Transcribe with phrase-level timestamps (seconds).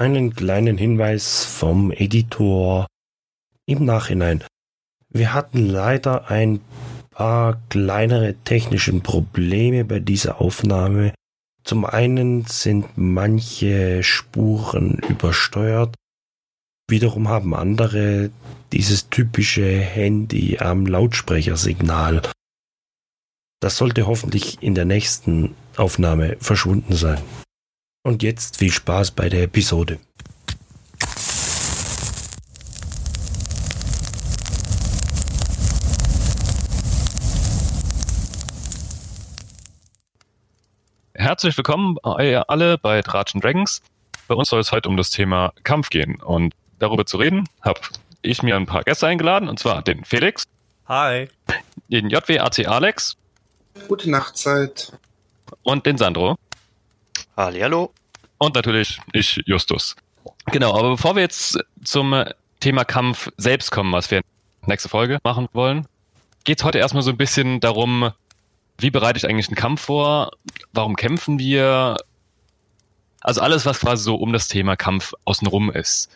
[0.00, 2.86] einen kleinen Hinweis vom Editor
[3.66, 4.42] im Nachhinein.
[5.10, 6.60] Wir hatten leider ein
[7.10, 11.12] paar kleinere technische Probleme bei dieser Aufnahme.
[11.64, 15.94] Zum einen sind manche Spuren übersteuert.
[16.88, 18.30] Wiederum haben andere
[18.72, 22.22] dieses typische Handy am Lautsprechersignal.
[23.60, 27.20] Das sollte hoffentlich in der nächsten Aufnahme verschwunden sein.
[28.02, 29.98] Und jetzt viel Spaß bei der Episode.
[41.12, 43.82] Herzlich willkommen alle bei Tratschen Dragons.
[44.28, 46.22] Bei uns soll es heute um das Thema Kampf gehen.
[46.22, 47.80] Und darüber zu reden, habe
[48.22, 50.44] ich mir ein paar Gäste eingeladen, und zwar den Felix.
[50.86, 51.28] Hi.
[51.88, 53.18] Den JWAC Alex.
[53.88, 54.90] Gute Nachtzeit.
[55.62, 56.38] Und den Sandro.
[57.36, 57.92] Hallo.
[58.38, 59.96] Und natürlich ich, Justus.
[60.46, 62.24] Genau, aber bevor wir jetzt zum
[62.60, 64.22] Thema Kampf selbst kommen, was wir
[64.66, 65.86] nächste Folge machen wollen,
[66.44, 68.12] geht es heute erstmal so ein bisschen darum,
[68.78, 70.32] wie bereite ich eigentlich einen Kampf vor?
[70.72, 71.96] Warum kämpfen wir?
[73.20, 76.10] Also alles, was quasi so um das Thema Kampf außenrum ist.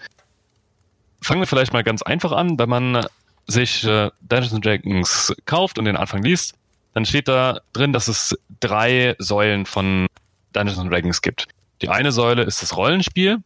[1.21, 3.07] Fangen wir vielleicht mal ganz einfach an, wenn man
[3.47, 6.55] sich äh, Dungeons Dragons kauft und den Anfang liest,
[6.95, 10.07] dann steht da drin, dass es drei Säulen von
[10.55, 11.49] Dungeons Dragons gibt.
[11.83, 13.39] Die eine Säule ist das Rollenspiel,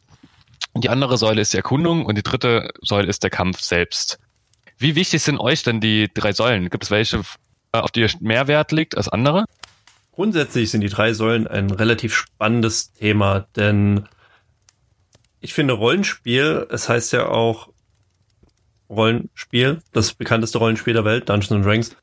[0.77, 4.19] die andere Säule ist die Erkundung und die dritte Säule ist der Kampf selbst.
[4.77, 6.71] Wie wichtig sind euch denn die drei Säulen?
[6.71, 7.23] Gibt es welche,
[7.73, 9.45] äh, auf die mehr Wert liegt als andere?
[10.13, 14.09] Grundsätzlich sind die drei Säulen ein relativ spannendes Thema, denn
[15.41, 17.69] ich finde Rollenspiel, es heißt ja auch
[18.89, 21.97] Rollenspiel, das bekannteste Rollenspiel der Welt, Dungeons Dragons,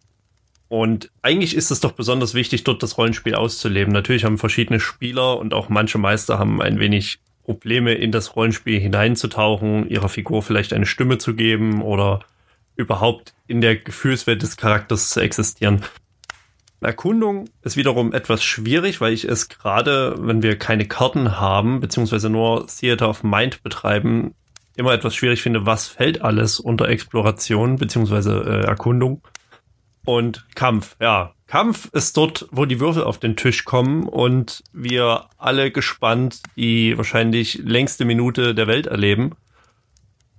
[0.75, 3.93] und eigentlich ist es doch besonders wichtig, dort das Rollenspiel auszuleben.
[3.93, 8.77] Natürlich haben verschiedene Spieler und auch manche Meister haben ein wenig Probleme, in das Rollenspiel
[8.81, 12.19] hineinzutauchen, ihrer Figur vielleicht eine Stimme zu geben oder
[12.75, 15.81] überhaupt in der Gefühlswelt des Charakters zu existieren.
[16.81, 22.29] Erkundung ist wiederum etwas schwierig, weil ich es gerade, wenn wir keine Karten haben, beziehungsweise
[22.29, 24.35] nur Theater of Mind betreiben,
[24.75, 29.21] immer etwas schwierig finde, was fällt alles unter Exploration beziehungsweise äh, Erkundung.
[30.05, 31.33] Und Kampf, ja.
[31.47, 36.97] Kampf ist dort, wo die Würfel auf den Tisch kommen und wir alle gespannt die
[36.97, 39.35] wahrscheinlich längste Minute der Welt erleben.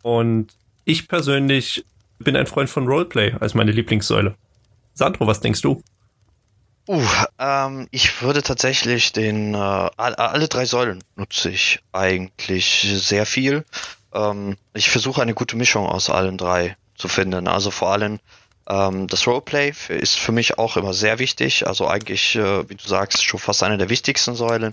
[0.03, 0.49] Und
[0.85, 1.85] ich persönlich
[2.19, 4.35] bin ein Freund von Roleplay als meine Lieblingssäule.
[4.95, 5.83] Sandro, was denkst du?
[6.89, 7.05] Uh,
[7.39, 13.65] ähm, ich würde tatsächlich den äh, alle drei Säulen nutze ich eigentlich sehr viel.
[14.15, 17.49] Ähm, ich versuche eine gute Mischung aus allen drei zu finden.
[17.49, 18.21] Also vor allem
[18.69, 22.87] ähm, das Roleplay ist für mich auch immer sehr wichtig, also eigentlich, äh, wie du
[22.87, 24.73] sagst, schon fast eine der wichtigsten Säulen.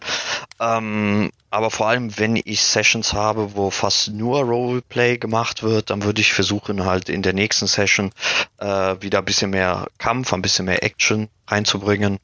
[0.60, 6.04] Ähm, aber vor allem, wenn ich Sessions habe, wo fast nur Roleplay gemacht wird, dann
[6.04, 8.12] würde ich versuchen, halt in der nächsten Session
[8.58, 8.66] äh,
[9.00, 12.18] wieder ein bisschen mehr Kampf, ein bisschen mehr Action reinzubringen.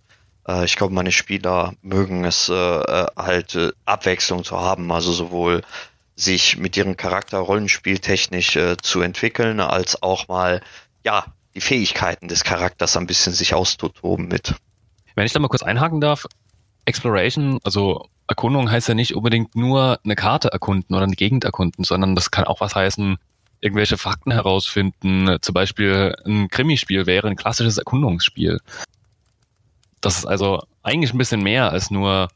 [0.47, 5.11] Äh, ich glaube, meine Spieler mögen es äh, äh halt äh, Abwechslung zu haben, also
[5.11, 5.61] sowohl
[6.15, 10.61] sich mit ihrem Charakter rollenspieltechnisch äh, zu entwickeln, als auch mal
[11.03, 14.55] ja die Fähigkeiten des Charakters ein bisschen sich auszutoben mit.
[15.15, 16.25] Wenn ich da mal kurz einhaken darf,
[16.85, 21.83] Exploration, also Erkundung heißt ja nicht unbedingt nur eine Karte erkunden oder eine Gegend erkunden,
[21.83, 23.17] sondern das kann auch was heißen,
[23.61, 25.37] irgendwelche Fakten herausfinden.
[25.41, 28.59] Zum Beispiel ein Krimispiel wäre ein klassisches Erkundungsspiel.
[30.01, 32.29] Das ist also eigentlich ein bisschen mehr als nur,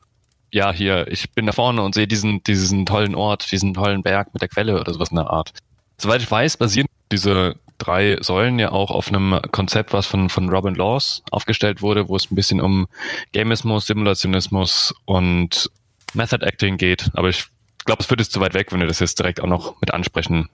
[0.51, 4.33] ja, hier, ich bin da vorne und sehe diesen, diesen tollen Ort, diesen tollen Berg
[4.33, 5.53] mit der Quelle oder sowas in der Art.
[5.97, 10.49] Soweit ich weiß, basieren diese drei Säulen ja auch auf einem Konzept, was von, von
[10.49, 12.87] Robin Laws aufgestellt wurde, wo es ein bisschen um
[13.33, 15.69] Gamismus, Simulationismus und
[16.13, 17.09] Method Acting geht.
[17.13, 17.45] Aber ich
[17.85, 19.93] glaube, es führt jetzt zu weit weg, wenn wir das jetzt direkt auch noch mit
[19.93, 20.49] ansprechen.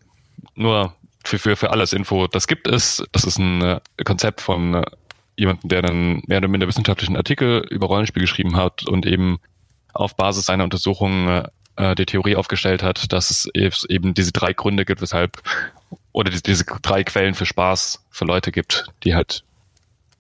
[0.56, 3.04] Nur für, für, für alles Info, das gibt es.
[3.12, 4.86] Das ist ein äh, Konzept von äh,
[5.38, 9.40] jemandem, der einen mehr oder minder wissenschaftlichen Artikel über Rollenspiel geschrieben hat und eben
[9.94, 11.46] auf Basis seiner Untersuchungen
[11.76, 13.50] äh, die Theorie aufgestellt hat, dass es
[13.88, 15.42] eben diese drei Gründe gibt, weshalb
[16.20, 19.46] oder die, diese drei Quellen für Spaß für Leute gibt, die halt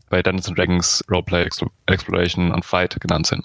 [0.10, 1.48] bei Dungeons Dragons Roleplay
[1.88, 3.44] Exploration und Fight genannt sind.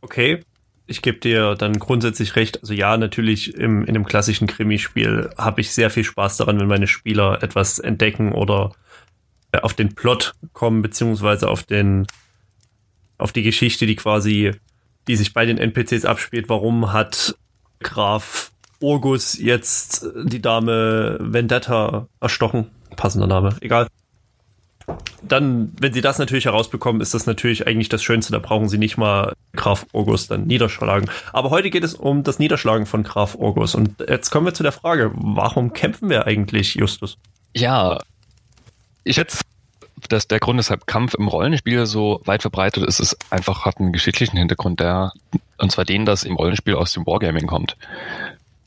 [0.00, 0.42] Okay,
[0.86, 2.62] ich gebe dir dann grundsätzlich recht.
[2.62, 6.68] Also ja, natürlich im, in einem klassischen Krimispiel habe ich sehr viel Spaß daran, wenn
[6.68, 8.72] meine Spieler etwas entdecken oder
[9.52, 12.06] äh, auf den Plot kommen, beziehungsweise auf den,
[13.18, 14.52] auf die Geschichte, die quasi,
[15.06, 16.48] die sich bei den NPCs abspielt.
[16.48, 17.36] Warum hat
[17.80, 18.52] Graf
[18.82, 22.66] Urgus jetzt die Dame Vendetta erstochen.
[22.96, 23.88] Passender Name, egal.
[25.22, 28.32] dann, wenn sie das natürlich herausbekommen, ist das natürlich eigentlich das Schönste.
[28.32, 31.08] Da brauchen sie nicht mal Graf Orgus dann niederschlagen.
[31.32, 33.74] Aber heute geht es um das Niederschlagen von Graf Orgus.
[33.74, 37.16] Und jetzt kommen wir zu der Frage, warum kämpfen wir eigentlich, Justus?
[37.54, 37.98] Ja,
[39.04, 39.40] ich schätze,
[40.08, 43.92] dass der Grund, weshalb Kampf im Rollenspiel so weit verbreitet ist, ist einfach, hat einen
[43.92, 45.12] geschichtlichen Hintergrund, der,
[45.58, 47.76] und zwar den, dass im Rollenspiel aus dem Wargaming kommt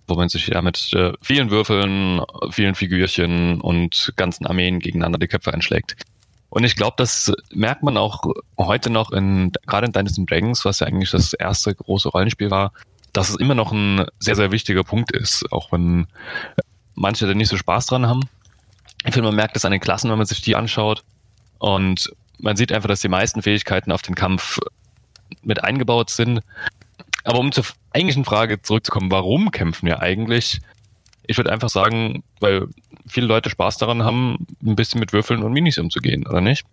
[0.08, 2.22] wo man sich ja mit äh, vielen Würfeln,
[2.52, 5.96] vielen Figürchen und ganzen Armeen gegeneinander die Köpfe einschlägt.
[6.50, 8.24] Und ich glaube, das merkt man auch
[8.58, 12.72] heute noch in, gerade in Dungeons Dragons, was ja eigentlich das erste große Rollenspiel war,
[13.12, 16.08] dass es immer noch ein sehr, sehr wichtiger Punkt ist, auch wenn
[16.94, 18.22] manche da nicht so Spaß dran haben.
[19.06, 21.04] Ich finde, man merkt es an den Klassen, wenn man sich die anschaut.
[21.60, 24.60] Und man sieht einfach, dass die meisten Fähigkeiten auf den Kampf
[25.44, 26.42] mit eingebaut sind.
[27.26, 30.62] Aber um zur eigentlichen Frage zurückzukommen, warum kämpfen wir eigentlich?
[31.26, 32.68] Ich würde einfach sagen, weil
[33.08, 36.66] viele Leute Spaß daran haben, ein bisschen mit Würfeln und Minis umzugehen, oder nicht?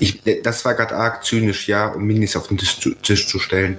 [0.00, 3.38] Ich, das war gerade arg zynisch, ja, um Minis auf den Tisch zu, Tisch zu
[3.38, 3.78] stellen.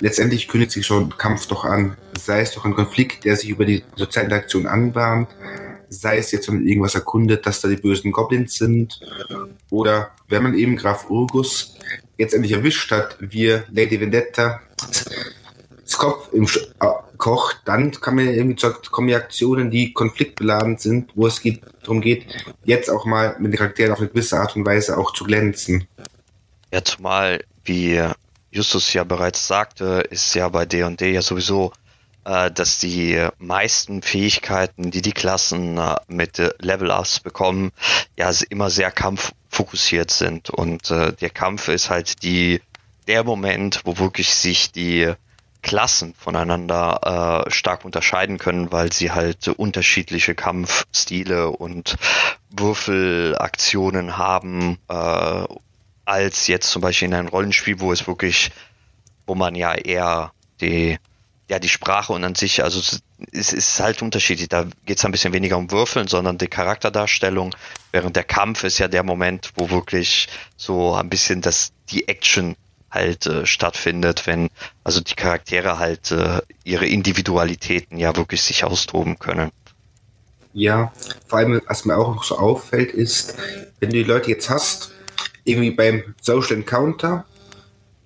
[0.00, 1.96] Letztendlich kündigt sich schon Kampf doch an.
[2.18, 5.28] Sei es doch ein Konflikt, der sich über die Sozialinteraktion anbahnt,
[5.88, 9.00] sei es jetzt, wenn man irgendwas erkundet, dass da die bösen Goblins sind,
[9.70, 11.76] oder wenn man eben Graf Urgus
[12.16, 14.60] jetzt endlich erwischt hat, wir Lady Vendetta,
[15.98, 16.86] Kopf im Sch äh,
[17.18, 22.00] kocht, dann kann man irgendwie zu, kommen Aktionen, die konfliktbeladen sind, wo es geht, darum
[22.00, 22.26] geht,
[22.64, 25.88] jetzt auch mal mit den Charakteren auf eine gewisse Art und Weise auch zu glänzen.
[26.72, 28.00] Ja, zumal, wie
[28.50, 31.72] Justus ja bereits sagte, ist ja bei D&D ja sowieso,
[32.24, 37.72] äh, dass die meisten Fähigkeiten, die die Klassen äh, mit äh, Level-Ups bekommen,
[38.16, 40.50] ja immer sehr kampffokussiert sind.
[40.50, 42.60] Und äh, der Kampf ist halt die
[43.08, 45.12] der Moment, wo wirklich sich die
[45.62, 51.96] Klassen voneinander äh, stark unterscheiden können, weil sie halt unterschiedliche Kampfstile und
[52.50, 55.44] Würfelaktionen haben, äh,
[56.04, 58.50] als jetzt zum Beispiel in einem Rollenspiel, wo es wirklich,
[59.26, 60.98] wo man ja eher die,
[61.48, 62.80] ja, die Sprache und an sich, also
[63.32, 64.48] es ist halt unterschiedlich.
[64.48, 67.54] Da geht es ein bisschen weniger um Würfeln, sondern die Charakterdarstellung,
[67.90, 72.54] während der Kampf ist ja der Moment, wo wirklich so ein bisschen das, die Action
[72.90, 74.48] halt äh, stattfindet, wenn
[74.84, 79.50] also die Charaktere halt äh, ihre Individualitäten ja wirklich sich austoben können.
[80.54, 80.92] Ja,
[81.26, 83.36] vor allem, was mir auch noch so auffällt, ist,
[83.80, 84.92] wenn du die Leute jetzt hast,
[85.44, 87.26] irgendwie beim Social Encounter,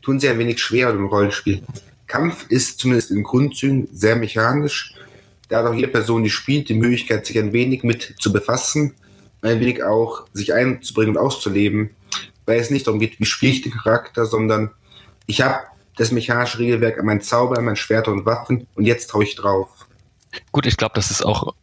[0.03, 1.63] tun sie ein wenig schwerer im Rollenspiel.
[2.07, 4.95] Kampf ist zumindest in Grundzügen sehr mechanisch.
[5.49, 8.95] Da hat auch jede Person, die spielt, die Möglichkeit, sich ein wenig mit zu befassen,
[9.41, 11.91] ein wenig auch sich einzubringen und auszuleben
[12.47, 14.71] weil es nicht darum geht, wie spiele ich den Charakter, sondern
[15.27, 15.61] ich habe
[15.97, 19.35] das mechanische Regelwerk an mein Zauber, an mein Schwert und Waffen und jetzt traue ich
[19.35, 19.69] drauf.
[20.51, 21.55] Gut, ich glaube, das ist auch,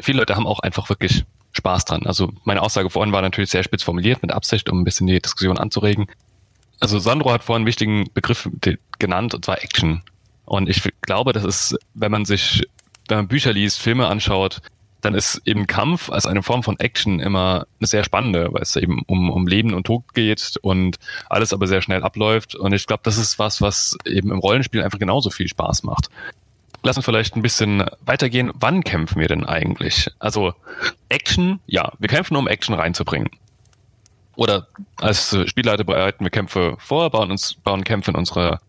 [0.00, 2.06] viele Leute haben auch einfach wirklich Spaß dran.
[2.06, 5.20] Also meine Aussage vorhin war natürlich sehr spitz formuliert, mit Absicht, um ein bisschen die
[5.20, 6.06] Diskussion anzuregen.
[6.78, 8.48] Also Sandro hat vorhin einen wichtigen Begriff
[8.98, 10.02] genannt, und zwar Action.
[10.46, 12.62] Und ich glaube, das ist, wenn man sich,
[13.08, 14.62] wenn man Bücher liest, Filme anschaut,
[15.00, 18.76] dann ist eben Kampf als eine Form von Action immer eine sehr spannende, weil es
[18.76, 20.98] eben um, um Leben und Tod geht und
[21.28, 22.54] alles aber sehr schnell abläuft.
[22.54, 26.10] Und ich glaube, das ist was, was eben im Rollenspiel einfach genauso viel Spaß macht.
[26.82, 28.52] Lass uns vielleicht ein bisschen weitergehen.
[28.54, 30.08] Wann kämpfen wir denn eigentlich?
[30.18, 30.54] Also
[31.08, 33.28] Action, ja, wir kämpfen, um Action reinzubringen.
[34.36, 38.60] Oder als Spielleiter bereiten wir Kämpfe vor, bauen uns, bauen Kämpfe in unsere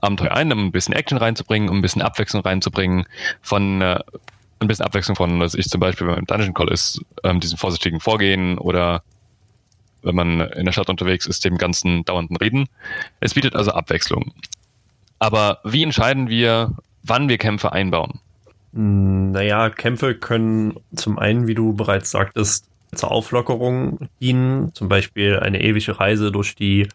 [0.00, 3.06] Abenteuer ein, um ein bisschen Action reinzubringen, um ein bisschen Abwechslung reinzubringen
[3.42, 3.98] von äh,
[4.60, 8.00] ein bisschen Abwechslung von, dass ich zum Beispiel beim Dungeon Call ist, ähm, diesem vorsichtigen
[8.00, 9.02] Vorgehen oder
[10.02, 12.68] wenn man in der Stadt unterwegs ist, dem ganzen dauernden Reden.
[13.20, 14.32] Es bietet also Abwechslung.
[15.18, 16.72] Aber wie entscheiden wir,
[17.02, 18.20] wann wir Kämpfe einbauen?
[18.72, 24.72] Hm, naja, Kämpfe können zum einen, wie du bereits sagtest, zur Auflockerung dienen.
[24.74, 26.88] Zum Beispiel eine ewige Reise durch die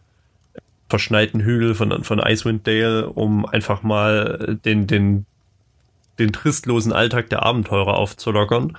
[0.90, 5.26] verschneiten Hügel von, von Icewind Dale, um einfach mal den, den
[6.22, 8.78] den tristlosen Alltag der Abenteurer aufzulockern.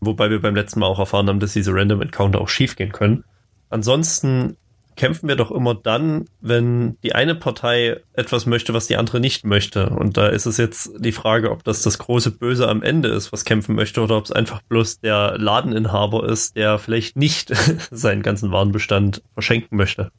[0.00, 3.24] Wobei wir beim letzten Mal auch erfahren haben, dass diese Random Encounter auch schiefgehen können.
[3.70, 4.56] Ansonsten
[4.96, 9.44] kämpfen wir doch immer dann, wenn die eine Partei etwas möchte, was die andere nicht
[9.44, 9.90] möchte.
[9.90, 13.32] Und da ist es jetzt die Frage, ob das das große Böse am Ende ist,
[13.32, 17.52] was kämpfen möchte, oder ob es einfach bloß der Ladeninhaber ist, der vielleicht nicht
[17.90, 20.10] seinen ganzen Warenbestand verschenken möchte.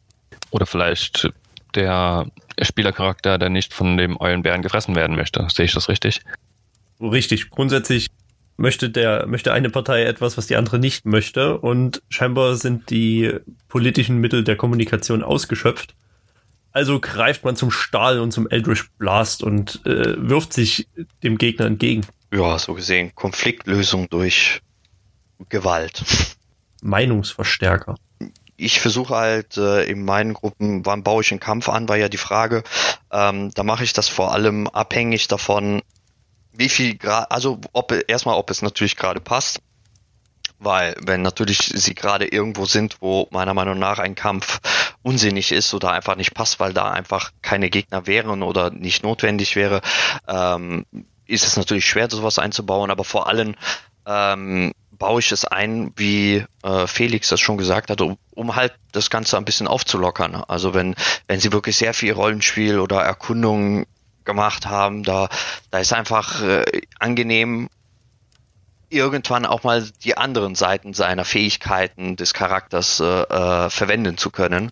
[0.51, 1.29] Oder vielleicht
[1.75, 2.27] der
[2.61, 5.47] Spielercharakter, der nicht von dem Eulenbären gefressen werden möchte.
[5.49, 6.21] Sehe ich das richtig?
[6.99, 7.49] Richtig.
[7.49, 8.07] Grundsätzlich
[8.57, 11.59] möchte der, möchte eine Partei etwas, was die andere nicht möchte.
[11.59, 13.35] Und scheinbar sind die
[13.67, 15.95] politischen Mittel der Kommunikation ausgeschöpft.
[16.71, 20.87] Also greift man zum Stahl und zum Eldritch Blast und äh, wirft sich
[21.23, 22.05] dem Gegner entgegen.
[22.31, 24.61] Ja, so gesehen Konfliktlösung durch
[25.49, 26.03] Gewalt.
[26.81, 27.95] Meinungsverstärker?
[28.57, 32.09] Ich versuche halt äh, in meinen Gruppen, wann baue ich einen Kampf an, war ja
[32.09, 32.63] die Frage.
[33.11, 35.83] Ähm, da mache ich das vor allem abhängig davon,
[36.51, 39.59] wie viel Grad, also ob erstmal, ob es natürlich gerade passt.
[40.59, 44.59] Weil wenn natürlich sie gerade irgendwo sind, wo meiner Meinung nach ein Kampf
[45.03, 49.55] unsinnig ist oder einfach nicht passt, weil da einfach keine Gegner wären oder nicht notwendig
[49.55, 49.81] wäre,
[50.27, 50.83] ähm,
[51.27, 52.89] ist es natürlich schwer, sowas einzubauen.
[52.89, 53.53] Aber vor allem
[54.07, 58.73] ähm, baue ich es ein, wie äh, Felix das schon gesagt hat, um, um halt
[58.91, 60.35] das Ganze ein bisschen aufzulockern.
[60.47, 60.95] Also wenn,
[61.27, 63.85] wenn sie wirklich sehr viel Rollenspiel oder Erkundung
[64.25, 65.29] gemacht haben, da,
[65.71, 66.63] da ist einfach äh,
[66.99, 67.69] angenehm,
[68.89, 74.71] irgendwann auch mal die anderen Seiten seiner Fähigkeiten des Charakters äh, äh, verwenden zu können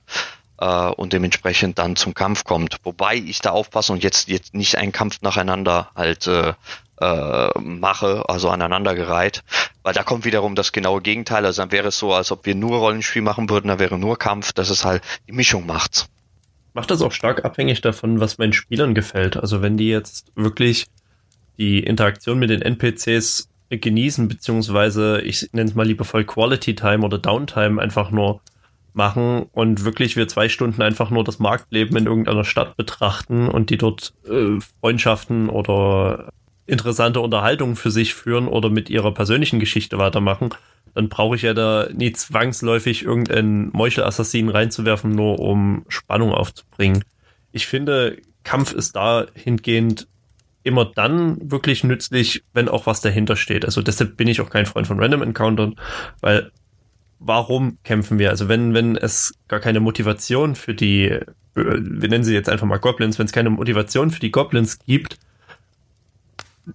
[0.60, 2.78] äh, und dementsprechend dann zum Kampf kommt.
[2.84, 6.54] Wobei ich da aufpasse und jetzt, jetzt nicht einen Kampf nacheinander halt äh,
[7.02, 9.44] äh, mache, also aneinandergereiht,
[9.84, 11.46] weil da kommt wiederum das genaue Gegenteil.
[11.46, 14.18] Also dann wäre es so, als ob wir nur Rollenspiel machen würden, da wäre nur
[14.18, 16.08] Kampf, dass es halt die Mischung macht.
[16.74, 19.38] Macht das auch stark abhängig davon, was meinen Spielern gefällt.
[19.38, 20.86] Also wenn die jetzt wirklich
[21.58, 27.18] die Interaktion mit den NPCs genießen, beziehungsweise ich nenne es mal liebevoll Quality Time oder
[27.18, 28.42] Downtime einfach nur
[28.96, 33.70] machen und wirklich wir zwei Stunden einfach nur das Marktleben in irgendeiner Stadt betrachten und
[33.70, 36.30] die dort äh, Freundschaften oder
[36.68, 40.50] interessante Unterhaltungen für sich führen oder mit ihrer persönlichen Geschichte weitermachen,
[40.94, 47.04] dann brauche ich ja da nie zwangsläufig irgendeinen Meuchelassassinen reinzuwerfen, nur um Spannung aufzubringen.
[47.52, 50.08] Ich finde, Kampf ist dahingehend
[50.64, 53.66] immer dann wirklich nützlich, wenn auch was dahinter steht.
[53.66, 55.76] Also deshalb bin ich auch kein Freund von Random Encountern,
[56.22, 56.52] weil
[57.26, 58.30] warum kämpfen wir?
[58.30, 61.20] Also wenn, wenn es gar keine Motivation für die,
[61.56, 65.18] wir nennen sie jetzt einfach mal Goblins, wenn es keine Motivation für die Goblins gibt,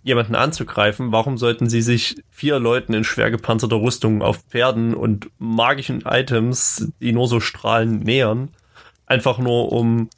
[0.03, 5.31] jemanden anzugreifen, warum sollten sie sich vier Leuten in schwer gepanzerter Rüstung auf Pferden und
[5.39, 8.51] magischen Items, die nur so strahlen, nähern?
[9.07, 10.09] Einfach nur um,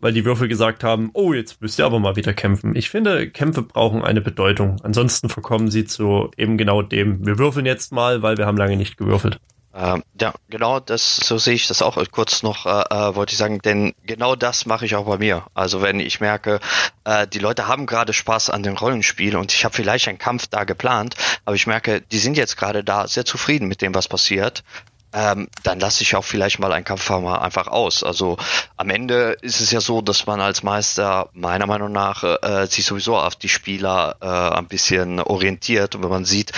[0.00, 2.74] weil die Würfel gesagt haben, oh, jetzt müsst ihr aber mal wieder kämpfen.
[2.74, 4.76] Ich finde, Kämpfe brauchen eine Bedeutung.
[4.82, 7.24] Ansonsten verkommen sie zu eben genau dem.
[7.24, 9.40] Wir würfeln jetzt mal, weil wir haben lange nicht gewürfelt.
[9.72, 13.38] Ähm, ja, genau, das so sehe ich das auch kurz noch, äh, äh, wollte ich
[13.38, 15.44] sagen, denn genau das mache ich auch bei mir.
[15.54, 16.58] Also wenn ich merke,
[17.04, 20.48] äh, die Leute haben gerade Spaß an dem Rollenspiel und ich habe vielleicht einen Kampf
[20.48, 24.08] da geplant, aber ich merke, die sind jetzt gerade da sehr zufrieden mit dem, was
[24.08, 24.64] passiert.
[25.12, 28.04] Ähm, dann lasse ich auch vielleicht mal einen Kampf einfach aus.
[28.04, 28.38] Also
[28.76, 32.84] am Ende ist es ja so, dass man als Meister meiner Meinung nach äh, sich
[32.84, 36.52] sowieso auf die Spieler äh, ein bisschen orientiert und wenn man sieht,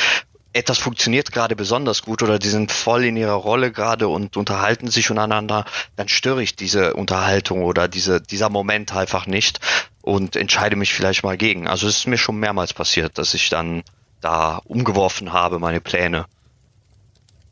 [0.52, 4.88] etwas funktioniert gerade besonders gut oder die sind voll in ihrer Rolle gerade und unterhalten
[4.88, 5.64] sich untereinander,
[5.96, 9.60] dann störe ich diese Unterhaltung oder diese, dieser Moment einfach nicht
[10.02, 11.68] und entscheide mich vielleicht mal gegen.
[11.68, 13.82] Also es ist mir schon mehrmals passiert, dass ich dann
[14.20, 16.26] da umgeworfen habe, meine Pläne.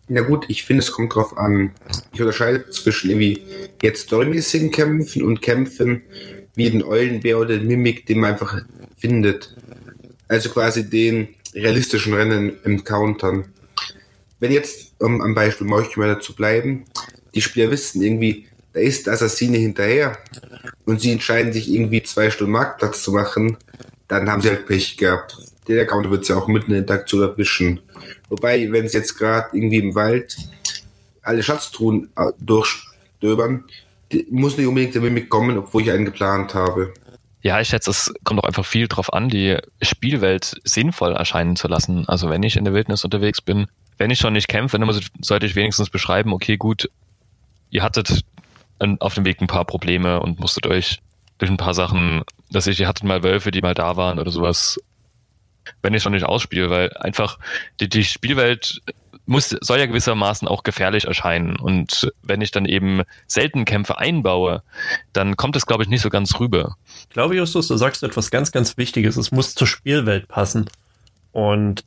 [0.08, 1.72] Ja gut, ich finde, es kommt drauf an.
[2.12, 3.42] Ich unterscheide zwischen irgendwie
[3.80, 6.02] jetzt storymäßigen Kämpfen und Kämpfen
[6.56, 8.60] wie den Eulenbär oder den Mimik, den man einfach
[8.98, 9.56] findet.
[10.26, 13.52] Also quasi den, realistischen Rennen im Countern.
[14.38, 16.84] Wenn jetzt, um am Beispiel Meuchmelder zu bleiben,
[17.34, 20.18] die Spieler wissen irgendwie, da ist der Assassine hinterher
[20.84, 23.56] und sie entscheiden sich irgendwie zwei Stunden Marktplatz zu machen,
[24.08, 25.36] dann haben sie halt Pech gehabt.
[25.68, 27.80] Der Counter wird sie auch mitten in der Interaktion erwischen.
[28.28, 30.36] Wobei, wenn sie jetzt gerade irgendwie im Wald
[31.22, 33.64] alle Schatztruhen äh, durchstöbern,
[34.30, 36.92] muss nicht unbedingt der Mimik kommen, obwohl ich einen geplant habe.
[37.42, 41.68] Ja, ich schätze, es kommt auch einfach viel drauf an, die Spielwelt sinnvoll erscheinen zu
[41.68, 42.06] lassen.
[42.08, 43.66] Also wenn ich in der Wildnis unterwegs bin,
[43.96, 46.90] wenn ich schon nicht kämpfe, dann sollte ich wenigstens beschreiben, okay, gut,
[47.70, 48.24] ihr hattet
[48.98, 51.00] auf dem Weg ein paar Probleme und musstet euch
[51.38, 54.30] durch ein paar Sachen, dass ich, ihr hattet mal Wölfe, die mal da waren oder
[54.30, 54.78] sowas,
[55.82, 57.38] wenn ich schon nicht ausspiele, weil einfach
[57.80, 58.80] die, die Spielwelt
[59.30, 61.56] muss, soll ja gewissermaßen auch gefährlich erscheinen.
[61.56, 64.62] Und wenn ich dann eben selten Kämpfe einbaue,
[65.12, 66.76] dann kommt es, glaube ich, nicht so ganz rüber.
[67.08, 69.16] Ich glaube, Justus, du sagst etwas ganz, ganz Wichtiges.
[69.16, 70.68] Es muss zur Spielwelt passen.
[71.32, 71.84] Und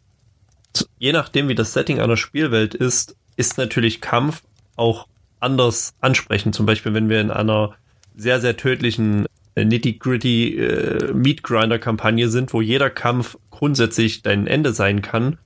[0.98, 4.42] je nachdem, wie das Setting einer Spielwelt ist, ist natürlich Kampf
[4.76, 5.08] auch
[5.40, 6.56] anders ansprechend.
[6.56, 7.76] Zum Beispiel, wenn wir in einer
[8.16, 14.48] sehr, sehr tödlichen äh, nitty-gritty äh, Meat Grinder Kampagne sind, wo jeder Kampf grundsätzlich dein
[14.48, 15.38] Ende sein kann,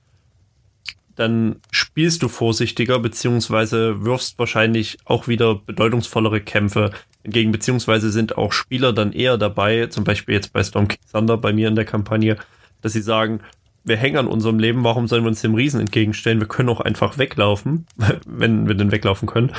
[1.18, 6.92] dann spielst du vorsichtiger, beziehungsweise wirfst wahrscheinlich auch wieder bedeutungsvollere Kämpfe
[7.24, 11.36] entgegen, beziehungsweise sind auch Spieler dann eher dabei, zum Beispiel jetzt bei Storm King Thunder
[11.36, 12.36] bei mir in der Kampagne,
[12.82, 13.40] dass sie sagen,
[13.82, 16.38] wir hängen an unserem Leben, warum sollen wir uns dem Riesen entgegenstellen?
[16.38, 17.86] Wir können auch einfach weglaufen,
[18.26, 19.52] wenn wir denn weglaufen können.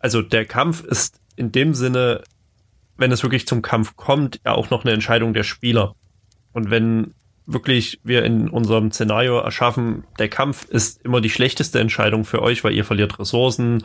[0.00, 2.22] Also der Kampf ist in dem Sinne,
[2.98, 5.94] wenn es wirklich zum Kampf kommt, ja auch noch eine Entscheidung der Spieler.
[6.52, 7.14] Und wenn
[7.46, 12.62] wirklich wir in unserem Szenario erschaffen, der Kampf ist immer die schlechteste Entscheidung für euch,
[12.64, 13.84] weil ihr verliert Ressourcen,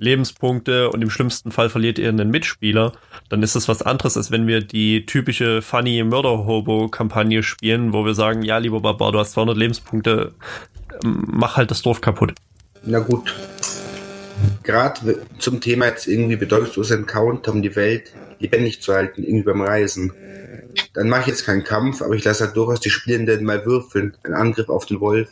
[0.00, 2.92] Lebenspunkte und im schlimmsten Fall verliert ihr einen Mitspieler,
[3.28, 8.14] dann ist es was anderes, als wenn wir die typische funny Murder-Hobo-Kampagne spielen, wo wir
[8.14, 10.32] sagen, ja, lieber Barbar, du hast 200 Lebenspunkte,
[11.04, 12.34] ähm, mach halt das Dorf kaputt.
[12.82, 13.34] Na gut.
[14.62, 19.60] Gerade zum Thema jetzt irgendwie bedeutungslos Encounter, um die Welt lebendig zu halten, irgendwie beim
[19.60, 20.12] Reisen.
[20.94, 24.16] Dann mache ich jetzt keinen Kampf, aber ich lasse halt durchaus die Spielenden mal würfeln.
[24.22, 25.28] Ein Angriff auf den Wolf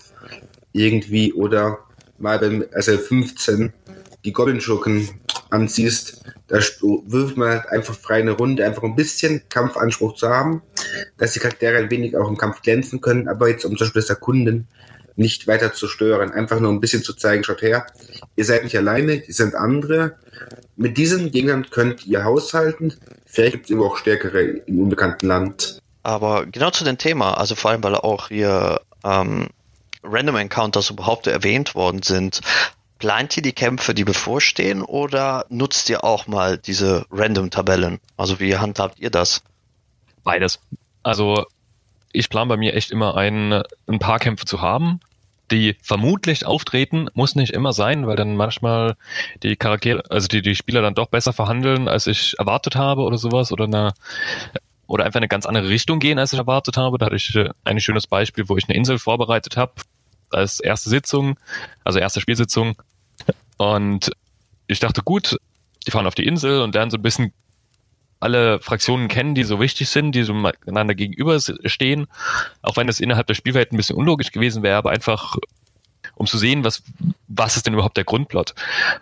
[0.72, 1.78] irgendwie oder
[2.18, 3.72] mal beim SL15
[4.24, 5.08] die Goblin-Schurken
[5.50, 10.62] anziehst, da wirft man halt einfach frei eine Runde, einfach ein bisschen Kampfanspruch zu haben,
[11.16, 14.02] dass die Charaktere ein wenig auch im Kampf glänzen können, aber jetzt um zum Beispiel
[14.02, 14.66] das Erkunden
[15.16, 17.86] nicht weiter zu stören, einfach nur ein bisschen zu zeigen, schaut her,
[18.36, 20.16] ihr seid nicht alleine, die sind andere.
[20.76, 22.94] Mit diesen Gegnern könnt ihr haushalten,
[23.28, 25.78] vielleicht gibt es immer auch stärkere im unbekannten Land.
[26.02, 29.48] Aber genau zu dem Thema, also vor allem, weil auch hier ähm,
[30.02, 32.40] Random Encounters überhaupt erwähnt worden sind,
[32.98, 38.00] Plant ihr die Kämpfe, die bevorstehen, oder nutzt ihr auch mal diese Random-Tabellen?
[38.16, 39.42] Also wie handhabt ihr das?
[40.24, 40.58] Beides.
[41.04, 41.46] Also
[42.12, 44.98] ich plane bei mir echt immer ein, ein paar Kämpfe zu haben,
[45.50, 48.96] die vermutlich auftreten, muss nicht immer sein, weil dann manchmal
[49.42, 53.18] die Charaktere, also die, die Spieler dann doch besser verhandeln, als ich erwartet habe oder
[53.18, 53.94] sowas, oder eine,
[54.86, 56.98] oder einfach eine ganz andere Richtung gehen, als ich erwartet habe.
[56.98, 59.72] Da hatte ich äh, ein schönes Beispiel, wo ich eine Insel vorbereitet habe,
[60.30, 61.38] als erste Sitzung,
[61.84, 62.76] also erste Spielsitzung.
[63.56, 64.12] Und
[64.66, 65.38] ich dachte, gut,
[65.86, 67.32] die fahren auf die Insel und lernen so ein bisschen
[68.20, 70.34] alle Fraktionen kennen, die so wichtig sind, die so
[70.66, 72.06] einander gegenüberstehen.
[72.62, 75.36] Auch wenn das innerhalb der Spielwelt ein bisschen unlogisch gewesen wäre, aber einfach
[76.14, 76.82] um zu sehen, was,
[77.28, 78.54] was ist denn überhaupt der Grundplot.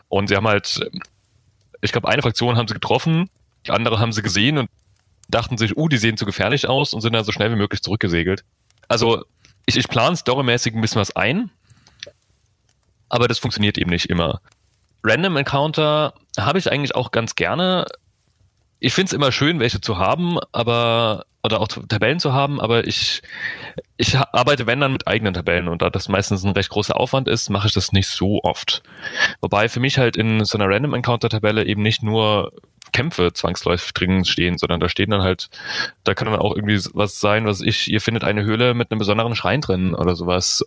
[0.08, 0.80] Und sie haben halt,
[1.80, 3.30] ich glaube, eine Fraktion haben sie getroffen,
[3.66, 4.70] die andere haben sie gesehen und
[5.28, 7.82] dachten sich, uh, die sehen zu gefährlich aus und sind dann so schnell wie möglich
[7.82, 8.44] zurückgesegelt.
[8.88, 9.25] Also
[9.64, 11.50] ich, ich plane storymäßig ein bisschen was ein,
[13.08, 14.40] aber das funktioniert eben nicht immer.
[15.02, 17.87] Random Encounter habe ich eigentlich auch ganz gerne.
[18.87, 22.87] Ich finde es immer schön, welche zu haben, aber oder auch Tabellen zu haben, aber
[22.87, 23.21] ich,
[23.97, 27.26] ich arbeite, wenn dann, mit eigenen Tabellen und da das meistens ein recht großer Aufwand
[27.26, 28.84] ist, mache ich das nicht so oft.
[29.41, 32.52] Wobei für mich halt in so einer Random Encounter Tabelle eben nicht nur
[32.93, 35.49] Kämpfe zwangsläufig drin stehen, sondern da stehen dann halt,
[36.04, 39.00] da kann dann auch irgendwie was sein, was ich, ihr findet eine Höhle mit einem
[39.00, 40.65] besonderen Schrein drin oder sowas.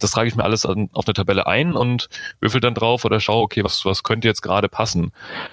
[0.00, 2.08] Das trage ich mir alles an, auf eine Tabelle ein und
[2.40, 5.12] würfel dann drauf oder schaue, okay, was, was könnte jetzt gerade passen.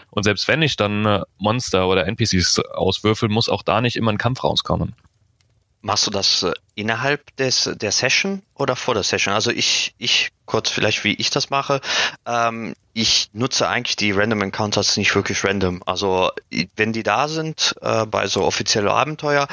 [0.09, 4.11] Und selbst wenn ich dann äh, Monster oder NPCs auswürfel, muss auch da nicht immer
[4.11, 4.95] ein Kampf rauskommen.
[5.81, 9.33] Machst du das äh, innerhalb des, der Session oder vor der Session?
[9.33, 11.81] Also ich, ich kurz vielleicht, wie ich das mache.
[12.25, 15.83] Ähm, ich nutze eigentlich die Random Encounters nicht wirklich random.
[15.85, 16.31] Also
[16.75, 19.47] wenn die da sind äh, bei so offiziellen Abenteuer,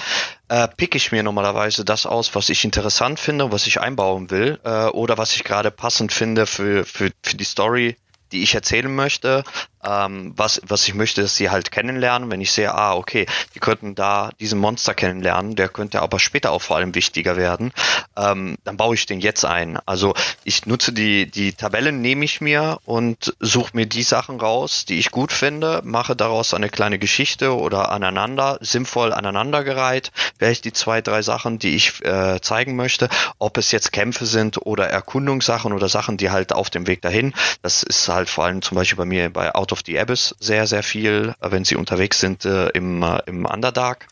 [0.49, 4.59] äh, pick ich mir normalerweise das aus, was ich interessant finde, was ich einbauen will
[4.65, 7.97] äh, oder was ich gerade passend finde für, für, für die Story,
[8.35, 9.44] die ich erzählen möchte
[9.87, 12.31] ähm, was, was ich möchte, dass sie halt kennenlernen.
[12.31, 16.53] Wenn ich sehe, ah, okay, die könnten da diesen Monster kennenlernen, der könnte aber später
[16.53, 17.73] auch vor allem wichtiger werden,
[18.16, 19.79] ähm, dann baue ich den jetzt ein.
[19.87, 24.85] Also ich nutze die, die Tabellen, nehme ich mir und suche mir die Sachen raus,
[24.87, 30.73] die ich gut finde, mache daraus eine kleine Geschichte oder aneinander, sinnvoll aneinandergereiht, vielleicht die
[30.73, 35.73] zwei, drei Sachen, die ich äh, zeigen möchte, ob es jetzt Kämpfe sind oder Erkundungssachen
[35.73, 38.97] oder Sachen, die halt auf dem Weg dahin, das ist halt vor allem zum Beispiel
[38.97, 42.45] bei mir bei Auto of the Abyss sehr, sehr viel, äh, wenn sie unterwegs sind
[42.45, 44.07] äh, im, äh, im Underdark.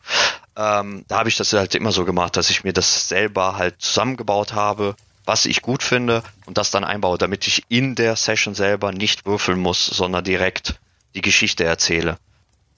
[0.57, 3.77] Ähm, da habe ich das halt immer so gemacht, dass ich mir das selber halt
[3.81, 4.95] zusammengebaut habe,
[5.25, 9.25] was ich gut finde und das dann einbaue, damit ich in der Session selber nicht
[9.25, 10.75] würfeln muss, sondern direkt
[11.15, 12.19] die Geschichte erzähle.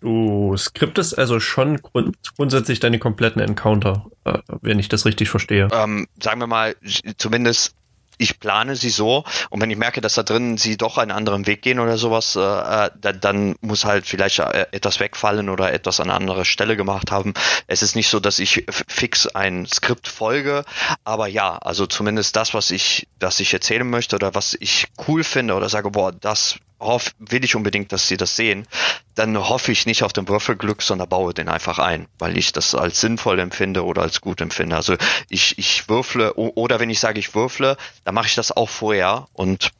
[0.01, 5.69] Du skriptest also schon grund grundsätzlich deine kompletten Encounter, äh, wenn ich das richtig verstehe.
[5.73, 6.77] Ähm, sagen wir mal,
[7.17, 7.75] zumindest
[8.19, 11.47] ich plane sie so und wenn ich merke, dass da drin sie doch einen anderen
[11.47, 15.73] Weg gehen oder sowas, äh, äh dann, dann muss halt vielleicht äh, etwas wegfallen oder
[15.73, 17.35] etwas an einer anderen Stelle gemacht haben.
[17.67, 20.65] Es ist nicht so, dass ich fix ein Skript folge,
[21.05, 25.25] aber ja, also zumindest das, was ich, das ich erzählen möchte oder was ich cool
[25.25, 28.67] finde oder sage, boah, das hoff, will ich unbedingt, dass sie das sehen,
[29.15, 32.75] dann hoffe ich nicht auf den Würfelglück, sondern baue den einfach ein, weil ich das
[32.75, 34.77] als sinnvoll empfinde oder als gut empfinde.
[34.77, 34.97] Also
[35.29, 39.27] ich, ich würfle, oder wenn ich sage, ich würfle, dann mache ich das auch vorher
[39.33, 39.71] und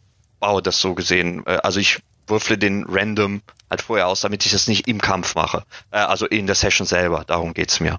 [0.41, 1.47] baue das so gesehen.
[1.47, 5.35] Äh, also ich würfle den random halt vorher aus, damit ich das nicht im Kampf
[5.35, 5.65] mache.
[5.91, 7.99] Äh, also in der Session selber, darum geht's mir.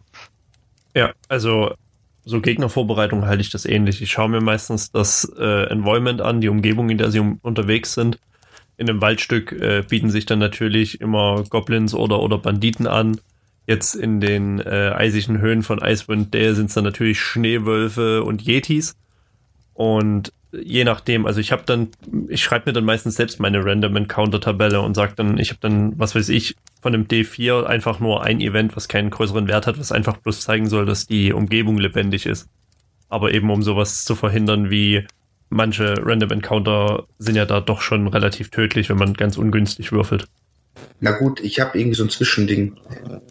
[0.93, 1.73] Ja, also
[2.23, 4.01] so Gegnervorbereitung halte ich das ähnlich.
[4.01, 7.93] Ich schaue mir meistens das äh, Environment an, die Umgebung, in der sie um, unterwegs
[7.93, 8.17] sind
[8.77, 13.19] in einem Waldstück äh, bieten sich dann natürlich immer Goblins oder, oder Banditen an.
[13.67, 18.45] Jetzt in den äh, eisigen Höhen von Icewind Dale sind es dann natürlich Schneewölfe und
[18.45, 18.95] Yetis.
[19.73, 21.89] Und je nachdem, also ich habe dann,
[22.29, 25.59] ich schreibe mir dann meistens selbst meine Random Encounter Tabelle und sage dann, ich habe
[25.61, 29.67] dann, was weiß ich, von dem D4 einfach nur ein Event, was keinen größeren Wert
[29.67, 32.47] hat, was einfach bloß zeigen soll, dass die Umgebung lebendig ist.
[33.09, 35.05] Aber eben um sowas zu verhindern wie
[35.49, 40.27] manche Random Encounter sind ja da doch schon relativ tödlich, wenn man ganz ungünstig würfelt.
[40.99, 42.77] Na gut, ich habe irgendwie so ein Zwischending.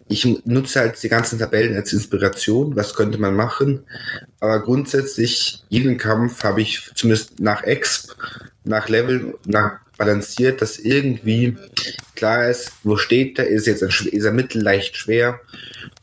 [0.07, 3.83] Ich nutze halt die ganzen Tabellen als Inspiration, was könnte man machen.
[4.39, 8.11] Aber grundsätzlich, jeden Kampf habe ich zumindest nach Exp,
[8.63, 11.57] nach Level, nach balanciert, dass irgendwie
[12.15, 15.39] klar ist, wo steht der, ist jetzt ein, ist er mittelleicht schwer.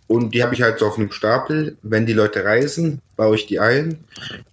[0.07, 1.77] Und die habe ich halt so auf einem Stapel.
[1.83, 4.05] Wenn die Leute reisen, baue ich die ein.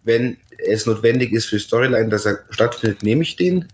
[0.03, 3.65] Wenn es notwendig ist für Storyline, dass er stattfindet, nehme ich den.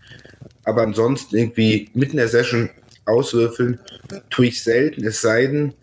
[0.64, 2.70] Aber ansonsten irgendwie mitten in der Session
[3.04, 3.78] auswürfeln
[4.30, 5.74] tue ich selten, es sei denn,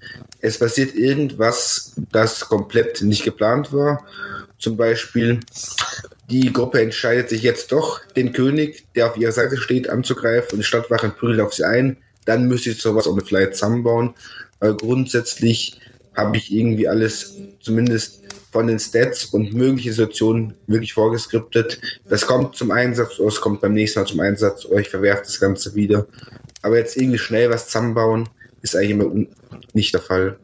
[0.42, 4.06] es passiert irgendwas, das komplett nicht geplant war.
[4.58, 5.40] Zum Beispiel,
[6.30, 10.58] die Gruppe entscheidet sich jetzt doch, den König, der auf ihrer Seite steht, anzugreifen und
[10.60, 11.98] die Stadtwachen prügeln auf sie ein.
[12.26, 14.14] Dann müsste ich sowas on the fly zusammenbauen.
[14.60, 15.80] Aber grundsätzlich
[16.16, 18.22] habe ich irgendwie alles, zumindest
[18.54, 21.82] von den Stats und mögliche Situationen wirklich vorgeskriptet.
[22.08, 25.24] Das kommt zum Einsatz oder es kommt beim nächsten Mal zum Einsatz oder ich verwerfe
[25.24, 26.06] das Ganze wieder.
[26.62, 28.30] Aber jetzt irgendwie schnell was zusammenbauen,
[28.62, 29.12] ist eigentlich immer
[29.74, 30.38] nicht der Fall.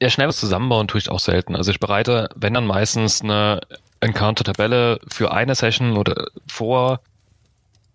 [0.00, 1.56] Ja, schnell was zusammenbauen tue ich auch selten.
[1.56, 3.60] Also ich bereite, wenn dann meistens eine
[4.00, 7.00] Encounter-Tabelle für eine Session oder vor.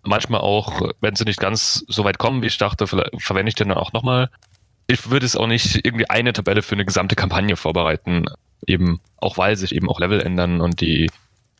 [0.02, 3.68] Manchmal auch, wenn sie nicht ganz so weit kommen, wie ich dachte, verwende ich den
[3.68, 4.28] dann auch nochmal.
[4.86, 8.26] Ich würde es auch nicht irgendwie eine Tabelle für eine gesamte Kampagne vorbereiten
[8.66, 11.10] eben, auch weil sich eben auch Level ändern und die,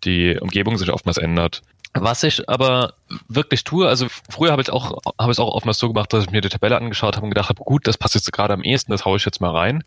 [0.04, 1.62] die Umgebung sich oftmals ändert.
[1.96, 2.94] Was ich aber
[3.28, 6.30] wirklich tue, also früher habe ich auch habe ich auch oftmals so gemacht, dass ich
[6.30, 8.90] mir die Tabelle angeschaut habe und gedacht habe, gut, das passt jetzt gerade am ehesten,
[8.90, 9.84] das haue ich jetzt mal rein.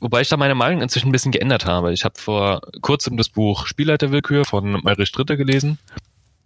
[0.00, 1.92] Wobei ich da meine Meinung inzwischen ein bisschen geändert habe.
[1.94, 5.78] Ich habe vor kurzem das Buch Spielleiterwillkür von Meirich Stritter gelesen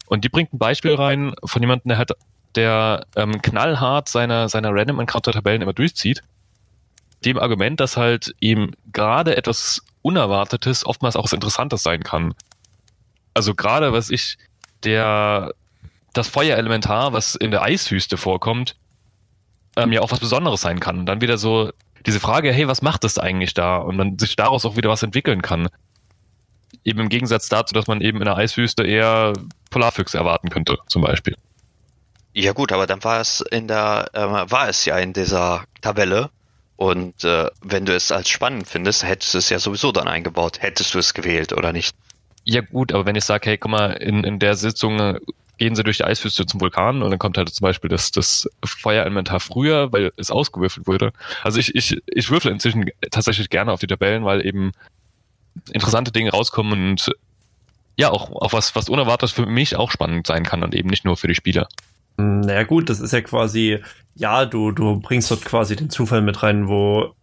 [0.06, 2.12] und die bringt ein Beispiel rein von jemandem, der halt
[2.54, 6.22] der ähm, knallhart seine, seine Random Encounter Tabellen immer durchzieht
[7.24, 12.34] dem Argument, dass halt eben gerade etwas Unerwartetes oftmals auch was Interessantes sein kann.
[13.34, 14.38] Also gerade, was ich,
[14.84, 15.54] der,
[16.12, 18.76] das Feuerelementar, was in der Eiswüste vorkommt,
[19.76, 20.98] ähm, ja auch was Besonderes sein kann.
[21.00, 21.70] Und dann wieder so
[22.06, 23.76] diese Frage, hey, was macht das eigentlich da?
[23.78, 25.68] Und man sich daraus auch wieder was entwickeln kann.
[26.84, 29.32] Eben im Gegensatz dazu, dass man eben in der Eiswüste eher
[29.70, 31.36] Polarfüchse erwarten könnte, zum Beispiel.
[32.34, 36.30] Ja gut, aber dann war es in der, äh, war es ja in dieser Tabelle
[36.78, 40.58] und äh, wenn du es als spannend findest, hättest du es ja sowieso dann eingebaut.
[40.60, 41.96] Hättest du es gewählt oder nicht?
[42.44, 45.20] Ja gut, aber wenn ich sage, hey, guck mal, in, in der Sitzung äh,
[45.58, 48.48] gehen sie durch die Eiswüste zum Vulkan und dann kommt halt zum Beispiel das, das
[48.64, 51.12] Feuerinventar früher, weil es ausgewürfelt wurde.
[51.42, 54.70] Also ich, ich, ich würfel inzwischen tatsächlich gerne auf die Tabellen, weil eben
[55.72, 57.10] interessante Dinge rauskommen und
[57.96, 61.04] ja, auch, auch was, was unerwartet für mich auch spannend sein kann und eben nicht
[61.04, 61.66] nur für die Spieler.
[62.18, 63.78] Naja gut, das ist ja quasi,
[64.16, 67.14] ja, du, du bringst dort quasi den Zufall mit rein, wo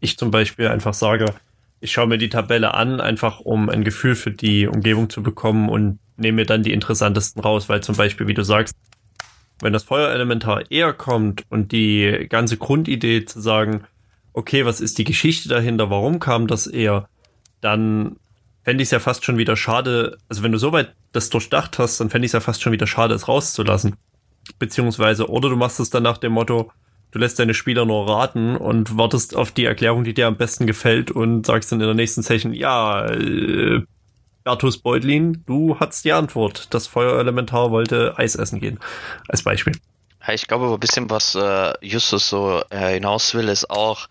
[0.00, 1.34] ich zum Beispiel einfach sage,
[1.80, 5.70] ich schaue mir die Tabelle an, einfach um ein Gefühl für die Umgebung zu bekommen
[5.70, 8.74] und nehme mir dann die interessantesten raus, weil zum Beispiel, wie du sagst,
[9.60, 13.84] wenn das Feuerelementar eher kommt und die ganze Grundidee zu sagen,
[14.34, 17.08] okay, was ist die Geschichte dahinter, warum kam das eher,
[17.62, 18.16] dann
[18.62, 21.98] fände ich es ja fast schon wieder schade, also wenn du soweit das durchdacht hast,
[22.00, 23.96] dann fände ich es ja fast schon wieder schade, es rauszulassen.
[24.58, 26.70] Beziehungsweise, oder du machst es dann nach dem Motto,
[27.10, 30.66] du lässt deine Spieler nur raten und wartest auf die Erklärung, die dir am besten
[30.66, 33.82] gefällt und sagst dann in der nächsten Session, ja, äh,
[34.44, 36.74] Bertus Beutlin, du hattest die Antwort.
[36.74, 38.78] Das Feuerelementar wollte Eis essen gehen.
[39.28, 39.74] Als Beispiel.
[40.32, 44.06] Ich glaube, ein bisschen, was äh, Justus so äh, hinaus will, ist auch,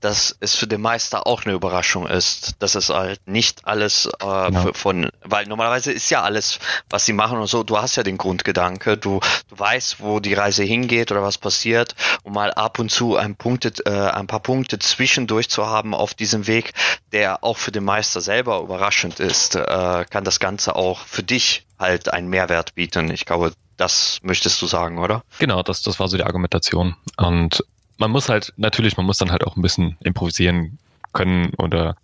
[0.00, 4.46] dass es für den Meister auch eine Überraschung ist, dass es halt nicht alles äh,
[4.46, 4.72] genau.
[4.72, 6.58] von, weil normalerweise ist ja alles,
[6.90, 10.34] was sie machen und so, du hast ja den Grundgedanke, du, du weißt, wo die
[10.34, 14.40] Reise hingeht oder was passiert und mal ab und zu ein, Punkte, äh, ein paar
[14.40, 16.72] Punkte zwischendurch zu haben auf diesem Weg,
[17.12, 21.66] der auch für den Meister selber überraschend ist, äh, kann das Ganze auch für dich
[21.78, 23.10] halt einen Mehrwert bieten.
[23.10, 25.22] Ich glaube, das möchtest du sagen, oder?
[25.38, 26.96] Genau, das, das war so die Argumentation.
[27.16, 27.62] Und
[27.98, 30.78] man muss halt, natürlich, man muss dann halt auch ein bisschen improvisieren
[31.12, 31.96] können oder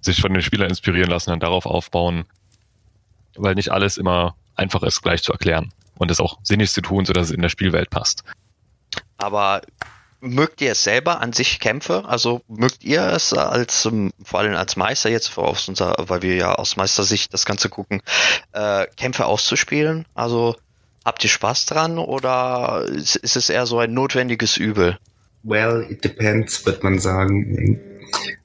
[0.00, 2.24] sich von den Spielern inspirieren lassen und darauf aufbauen,
[3.36, 7.04] weil nicht alles immer einfach ist, gleich zu erklären und es auch sinnig zu tun,
[7.04, 8.24] sodass es in der Spielwelt passt.
[9.16, 9.62] Aber
[10.20, 12.04] mögt ihr es selber an sich Kämpfe?
[12.06, 16.36] Also mögt ihr es als, ähm, vor allem als Meister jetzt, aus unser, weil wir
[16.36, 18.02] ja aus Meistersicht das Ganze gucken,
[18.52, 20.06] äh, Kämpfe auszuspielen?
[20.14, 20.56] Also
[21.04, 24.98] Habt ihr Spaß dran oder ist, es eher so ein notwendiges Übel?
[25.42, 27.80] well, it depends, wird man sagen.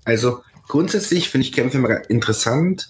[0.06, 2.90] Also grundsätzlich finde ich Kämpfe immer interessant.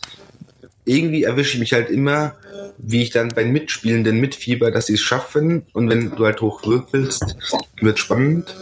[0.85, 2.35] Irgendwie erwische ich mich halt immer,
[2.77, 5.65] wie ich dann bei Mitspielenden mitfieber, dass sie es schaffen.
[5.73, 7.35] Und wenn du halt hoch würfelst,
[7.81, 8.55] wird spannend.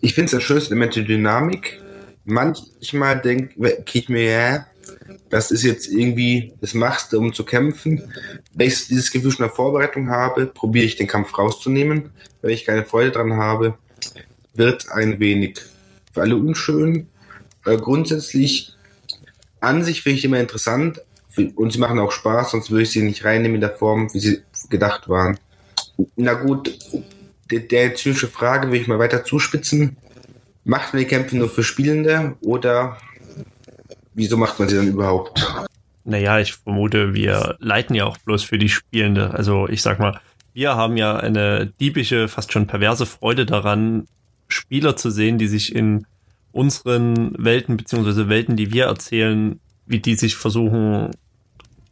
[0.00, 1.80] Ich finde es das schönste Element die Dynamik.
[2.24, 4.66] Manchmal denke ich mir, ja,
[5.30, 8.02] das ist jetzt irgendwie, das machst du, um zu kämpfen.
[8.52, 12.10] Wenn ich dieses Gefühl schon in der Vorbereitung habe, probiere ich den Kampf rauszunehmen.
[12.42, 13.78] Wenn ich keine Freude dran habe,
[14.54, 15.60] wird ein wenig
[16.12, 17.08] für alle unschön.
[17.64, 18.74] Äh, grundsätzlich
[19.60, 21.00] an sich finde ich immer interessant
[21.56, 24.20] und sie machen auch Spaß, sonst würde ich sie nicht reinnehmen in der Form, wie
[24.20, 25.38] sie gedacht waren.
[26.16, 26.78] Na gut,
[27.50, 29.96] der, der zynische Frage will ich mal weiter zuspitzen.
[30.64, 32.98] Macht man die Kämpfe nur für Spielende oder
[34.14, 35.46] wieso macht man sie dann überhaupt?
[36.04, 39.32] Naja, ich vermute, wir leiten ja auch bloß für die Spielende.
[39.32, 40.20] Also ich sag mal,
[40.52, 44.06] wir haben ja eine diebische, fast schon perverse Freude daran,
[44.48, 46.06] Spieler zu sehen, die sich in
[46.52, 51.10] unseren Welten, beziehungsweise Welten, die wir erzählen, wie die sich versuchen,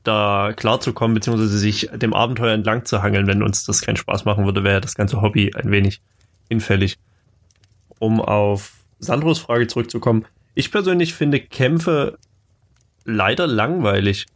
[0.05, 3.27] da klarzukommen, beziehungsweise sich dem Abenteuer entlang zu hangeln.
[3.27, 6.01] Wenn uns das keinen Spaß machen würde, wäre das ganze Hobby ein wenig
[6.49, 6.99] hinfällig.
[7.99, 10.25] Um auf Sandros Frage zurückzukommen.
[10.55, 12.19] Ich persönlich finde Kämpfe
[13.05, 14.27] leider langweilig.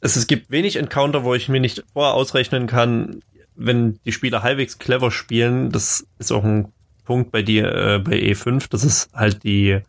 [0.00, 3.22] Es, es gibt wenig Encounter, wo ich mir nicht vorher ausrechnen kann,
[3.54, 5.70] wenn die Spieler halbwegs clever spielen.
[5.70, 6.72] Das ist auch ein
[7.04, 9.80] Punkt bei dir, äh, bei E5, dass es halt die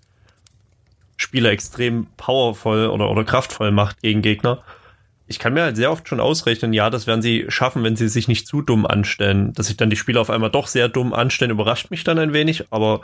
[1.18, 4.64] Spieler extrem powervoll oder, oder kraftvoll macht gegen Gegner.
[5.28, 8.10] Ich kann mir halt sehr oft schon ausrechnen, ja, das werden sie schaffen, wenn sie
[8.10, 9.54] sich nicht zu dumm anstellen.
[9.54, 12.34] Dass sich dann die Spieler auf einmal doch sehr dumm anstellen, überrascht mich dann ein
[12.34, 13.02] wenig, aber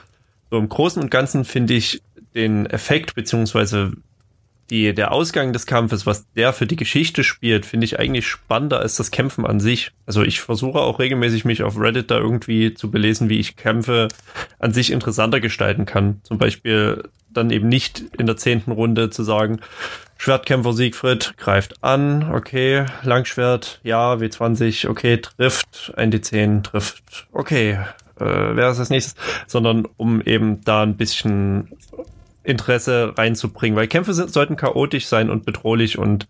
[0.51, 2.01] so im Großen und Ganzen finde ich
[2.36, 3.94] den Effekt beziehungsweise
[4.70, 8.80] die, der Ausgang des Kampfes, was der für die Geschichte spielt, finde ich eigentlich spannender
[8.80, 9.92] als das Kämpfen an sich.
[10.06, 14.10] Also ich versuche auch regelmäßig mich auf Reddit da irgendwie zu belesen, wie ich Kämpfe
[14.60, 16.22] an sich interessanter gestalten kann.
[16.24, 19.60] Zum Beispiel dann eben nicht in der zehnten Runde zu sagen,
[20.18, 27.80] Schwertkämpfer Siegfried greift an, okay, Langschwert, ja, W20, okay, trifft, 1D10 trifft, okay,
[28.20, 29.15] äh, wer ist das nächstes?
[29.48, 31.70] Sondern um eben da ein bisschen
[32.43, 36.28] Interesse reinzubringen, weil Kämpfe sind, sollten chaotisch sein und bedrohlich und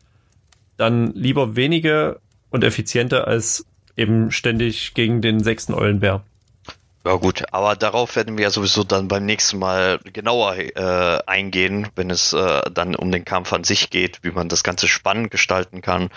[0.77, 2.19] dann lieber wenige
[2.49, 6.23] und effizienter als eben ständig gegen den sechsten Eulenbär.
[7.05, 11.87] Ja gut, aber darauf werden wir ja sowieso dann beim nächsten Mal genauer äh, eingehen,
[11.95, 15.31] wenn es äh, dann um den Kampf an sich geht, wie man das Ganze spannend
[15.31, 16.09] gestalten kann.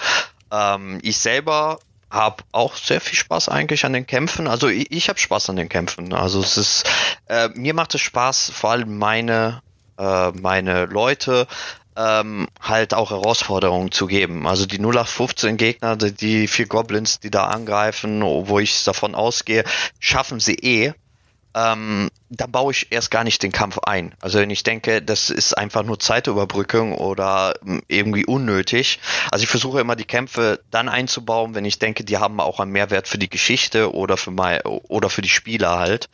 [0.50, 1.78] Ähm, ich selber
[2.11, 4.46] habe auch sehr viel Spaß eigentlich an den Kämpfen.
[4.46, 6.12] Also ich, ich habe Spaß an den Kämpfen.
[6.12, 6.85] Also es ist,
[7.26, 9.62] äh, mir macht es Spaß, vor allem meine
[10.02, 11.46] äh, meine Leute
[11.96, 14.46] ähm, halt auch Herausforderungen zu geben.
[14.46, 19.64] Also die 0815 Gegner, die, die vier Goblins, die da angreifen, wo ich davon ausgehe,
[20.00, 20.92] schaffen sie eh
[21.54, 24.14] ähm, da baue ich erst gar nicht den Kampf ein.
[24.20, 29.00] Also wenn ich denke, das ist einfach nur Zeitüberbrückung oder hm, irgendwie unnötig.
[29.30, 32.72] Also ich versuche immer die Kämpfe dann einzubauen, wenn ich denke, die haben auch einen
[32.72, 36.08] Mehrwert für die Geschichte oder für mein, oder für die Spieler halt.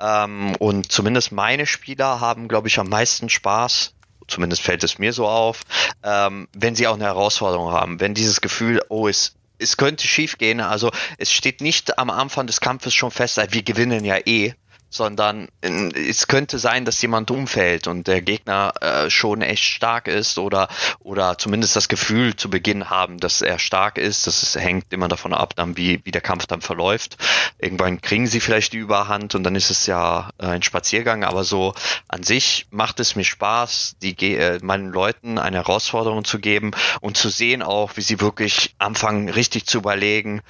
[0.00, 3.94] Ähm, und zumindest meine Spieler haben, glaube ich, am meisten Spaß
[4.26, 5.60] zumindest fällt es mir so auf,
[6.02, 10.38] ähm, wenn sie auch eine Herausforderung haben, wenn dieses Gefühl, oh, es, es könnte schief
[10.38, 14.54] gehen, also es steht nicht am Anfang des Kampfes schon fest, wir gewinnen ja eh,
[14.94, 20.38] sondern es könnte sein, dass jemand umfällt und der Gegner äh, schon echt stark ist
[20.38, 20.68] oder
[21.00, 24.26] oder zumindest das Gefühl zu Beginn haben, dass er stark ist.
[24.26, 27.16] Das ist, hängt immer davon ab, dann wie wie der Kampf dann verläuft.
[27.58, 31.24] Irgendwann kriegen sie vielleicht die Überhand und dann ist es ja äh, ein Spaziergang.
[31.24, 31.74] Aber so
[32.08, 37.16] an sich macht es mir Spaß, die äh, meinen Leuten eine Herausforderung zu geben und
[37.16, 40.40] zu sehen auch, wie sie wirklich anfangen, richtig zu überlegen,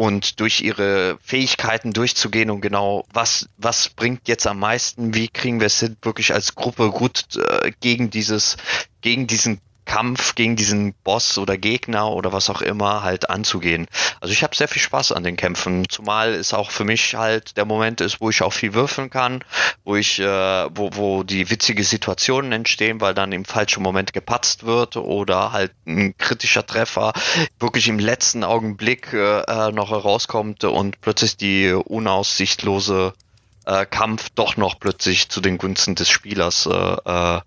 [0.00, 5.60] und durch ihre Fähigkeiten durchzugehen und genau, was, was bringt jetzt am meisten, wie kriegen
[5.60, 8.56] wir es hin, wirklich als Gruppe gut äh, gegen dieses,
[9.02, 9.60] gegen diesen
[9.90, 13.88] Kampf gegen diesen Boss oder Gegner oder was auch immer halt anzugehen.
[14.20, 17.56] Also ich habe sehr viel Spaß an den Kämpfen, zumal es auch für mich halt
[17.56, 19.42] der Moment ist, wo ich auch viel würfeln kann,
[19.82, 24.62] wo ich, äh, wo, wo die witzige Situationen entstehen, weil dann im falschen Moment gepatzt
[24.64, 27.12] wird oder halt ein kritischer Treffer
[27.58, 33.12] wirklich im letzten Augenblick äh, äh noch herauskommt und plötzlich die unaussichtlose
[33.66, 37.40] äh, Kampf doch noch plötzlich zu den Gunsten des Spielers äh, äh,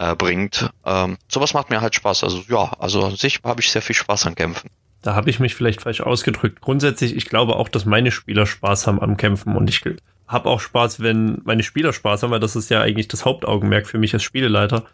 [0.00, 0.70] äh, bringt.
[0.84, 2.24] Ähm, sowas macht mir halt Spaß.
[2.24, 4.70] Also ja, also an sich habe ich sehr viel Spaß an Kämpfen.
[5.02, 6.60] Da habe ich mich vielleicht falsch ausgedrückt.
[6.60, 9.82] Grundsätzlich, ich glaube auch, dass meine Spieler Spaß haben am Kämpfen und ich
[10.26, 13.86] habe auch Spaß, wenn meine Spieler Spaß haben, weil das ist ja eigentlich das Hauptaugenmerk
[13.86, 14.84] für mich als Spieleleiter.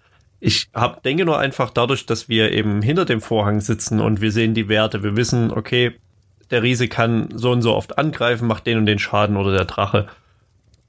[0.40, 4.32] Ich hab, denke nur einfach dadurch, dass wir eben hinter dem Vorhang sitzen und wir
[4.32, 5.02] sehen die Werte.
[5.02, 5.92] Wir wissen, okay,
[6.50, 9.64] der Riese kann so und so oft angreifen, macht den und den Schaden oder der
[9.64, 10.08] Drache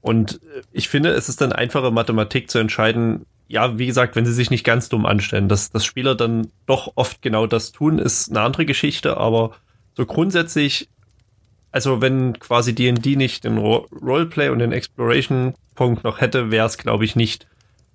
[0.00, 0.40] Und
[0.72, 4.50] ich finde, es ist dann einfache Mathematik zu entscheiden, ja, wie gesagt, wenn sie sich
[4.50, 8.42] nicht ganz dumm anstellen, dass, dass Spieler dann doch oft genau das tun, ist eine
[8.42, 9.52] andere Geschichte, aber
[9.96, 10.88] so grundsätzlich,
[11.72, 17.04] also wenn quasi D&D nicht den Roleplay und den Exploration-Punkt noch hätte, wäre es, glaube
[17.04, 17.46] ich, nicht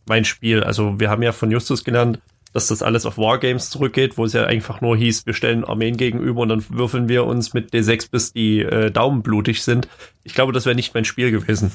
[0.05, 0.63] mein Spiel.
[0.63, 2.19] Also wir haben ja von Justus gelernt,
[2.51, 5.97] dass das alles auf Wargames zurückgeht, wo es ja einfach nur hieß, wir stellen Armeen
[5.97, 9.87] gegenüber und dann würfeln wir uns mit D6 bis die äh, Daumen blutig sind.
[10.23, 11.73] Ich glaube, das wäre nicht mein Spiel gewesen.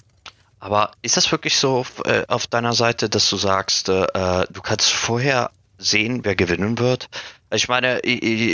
[0.61, 4.07] Aber ist das wirklich so äh, auf deiner Seite, dass du sagst, äh,
[4.51, 7.09] du kannst vorher sehen, wer gewinnen wird?
[7.51, 8.03] Ich meine,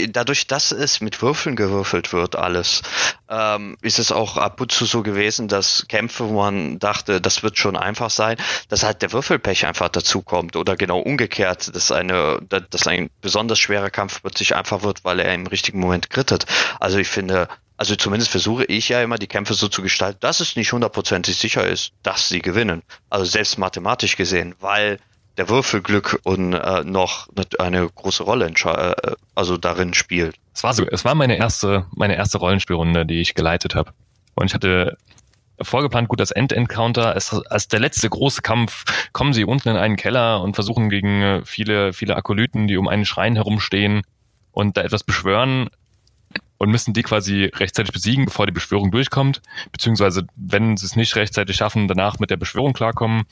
[0.09, 2.81] dadurch, dass es mit Würfeln gewürfelt wird, alles,
[3.29, 7.43] ähm, ist es auch ab und zu so gewesen, dass Kämpfe, wo man dachte, das
[7.43, 8.37] wird schon einfach sein,
[8.69, 13.89] dass halt der Würfelpech einfach dazukommt oder genau umgekehrt, dass eine, dass ein besonders schwerer
[13.89, 16.45] Kampf plötzlich einfach wird, weil er im richtigen Moment krittet.
[16.79, 20.39] Also ich finde, also zumindest versuche ich ja immer die Kämpfe so zu gestalten, dass
[20.39, 22.83] es nicht hundertprozentig sicher ist, dass sie gewinnen.
[23.09, 24.99] Also selbst mathematisch gesehen, weil
[25.37, 27.27] der Würfelglück und äh, noch
[27.59, 28.95] eine große Rolle äh,
[29.35, 30.35] also darin spielt.
[30.53, 33.91] Es war so, es war meine erste, meine erste Rollenspielrunde, die ich geleitet habe.
[34.35, 34.97] Und ich hatte
[35.61, 39.97] vorgeplant, gut, das End-Encounter, als, als der letzte große Kampf kommen sie unten in einen
[39.97, 44.03] Keller und versuchen gegen äh, viele, viele Akolyten, die um einen Schrein herumstehen
[44.51, 45.69] und da etwas beschwören,
[46.57, 49.41] und müssen die quasi rechtzeitig besiegen, bevor die Beschwörung durchkommt,
[49.71, 53.23] beziehungsweise wenn sie es nicht rechtzeitig schaffen, danach mit der Beschwörung klarkommen.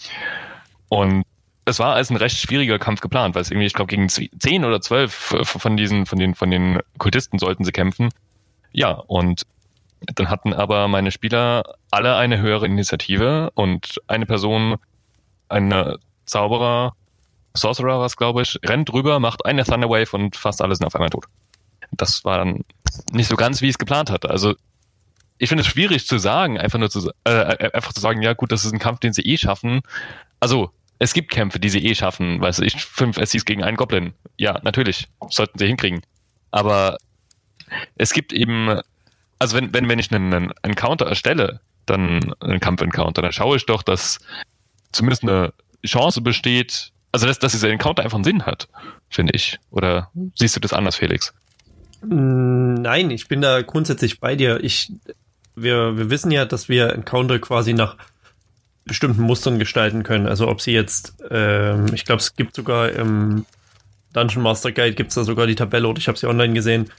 [0.89, 1.23] Und
[1.65, 4.65] es war als ein recht schwieriger Kampf geplant, weil es irgendwie, ich glaube, gegen zehn
[4.65, 8.09] oder zwölf von diesen, von den, von den Kultisten sollten sie kämpfen.
[8.71, 9.43] Ja, und
[10.15, 14.75] dann hatten aber meine Spieler alle eine höhere Initiative und eine Person,
[15.47, 16.93] ein Zauberer,
[17.53, 21.09] Sorcerer was glaube ich, rennt drüber, macht eine Thunderwave und fast alle sind auf einmal
[21.09, 21.25] tot.
[21.97, 22.63] Das war dann
[23.11, 24.29] nicht so ganz, wie ich es geplant hatte.
[24.29, 24.55] Also
[25.37, 28.33] ich finde es schwierig zu sagen, einfach nur zu, äh, äh, einfach zu sagen, ja
[28.33, 29.81] gut, das ist ein Kampf, den sie eh schaffen.
[30.39, 34.13] Also es gibt Kämpfe, die sie eh schaffen, weiß ich, fünf SCs gegen einen Goblin.
[34.37, 36.01] Ja, natürlich, sollten sie hinkriegen.
[36.51, 36.97] Aber
[37.95, 38.79] es gibt eben,
[39.39, 43.65] also wenn, wenn, wenn ich einen, einen Encounter erstelle, dann einen Kampf-Encounter, dann schaue ich
[43.65, 44.19] doch, dass
[44.91, 45.53] zumindest eine
[45.85, 48.69] Chance besteht, also dass, dass dieser Encounter einfach einen Sinn hat,
[49.09, 49.59] finde ich.
[49.71, 51.33] Oder siehst du das anders, Felix?
[52.05, 54.63] Nein, ich bin da grundsätzlich bei dir.
[54.63, 54.91] Ich,
[55.55, 57.97] wir, wir wissen ja, dass wir Encounter quasi nach
[58.85, 60.27] bestimmten Mustern gestalten können.
[60.27, 63.45] Also ob sie jetzt, ähm, ich glaube, es gibt sogar im
[64.13, 66.91] Dungeon Master Guide gibt es da sogar die Tabelle oder ich habe sie online gesehen.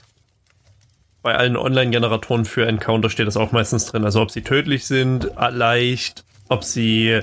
[1.21, 4.03] Bei allen Online-Generatoren für Encounter steht das auch meistens drin.
[4.03, 7.21] Also ob sie tödlich sind, leicht, ob sie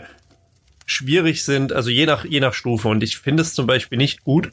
[0.87, 2.89] schwierig sind, also je nach, je nach Stufe.
[2.89, 4.51] Und ich finde es zum Beispiel nicht gut,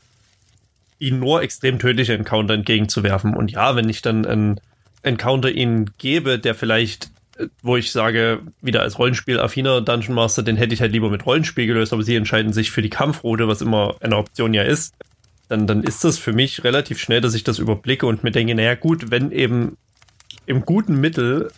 [1.00, 3.36] ihnen nur extrem tödliche Encounter entgegenzuwerfen.
[3.36, 4.60] Und ja, wenn ich dann einen
[5.02, 10.58] Encounter ihnen gebe, der vielleicht, äh, wo ich sage, wieder als Rollenspiel-affiner Dungeon Master, den
[10.58, 13.62] hätte ich halt lieber mit Rollenspiel gelöst, aber sie entscheiden sich für die Kampfroute, was
[13.62, 14.94] immer eine Option ja ist,
[15.48, 18.54] dann, dann ist das für mich relativ schnell, dass ich das überblicke und mir denke,
[18.54, 19.78] naja gut, wenn eben
[20.46, 21.52] im guten Mittel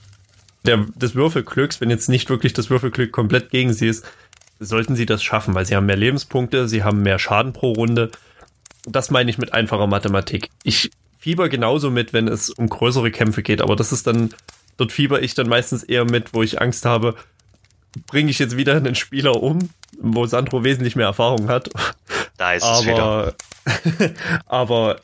[0.65, 4.05] der, des Würfelglücks, wenn jetzt nicht wirklich das Würfelglück komplett gegen sie ist,
[4.59, 8.11] sollten sie das schaffen, weil sie haben mehr Lebenspunkte, sie haben mehr Schaden pro Runde
[8.85, 10.49] das meine ich mit einfacher Mathematik.
[10.63, 14.33] Ich fieber genauso mit, wenn es um größere Kämpfe geht, aber das ist dann,
[14.77, 17.15] dort fieber ich dann meistens eher mit, wo ich Angst habe,
[18.07, 21.69] bringe ich jetzt wieder einen Spieler um, wo Sandro wesentlich mehr Erfahrung hat.
[22.37, 24.13] Da ist aber, es wieder.
[24.47, 25.01] aber,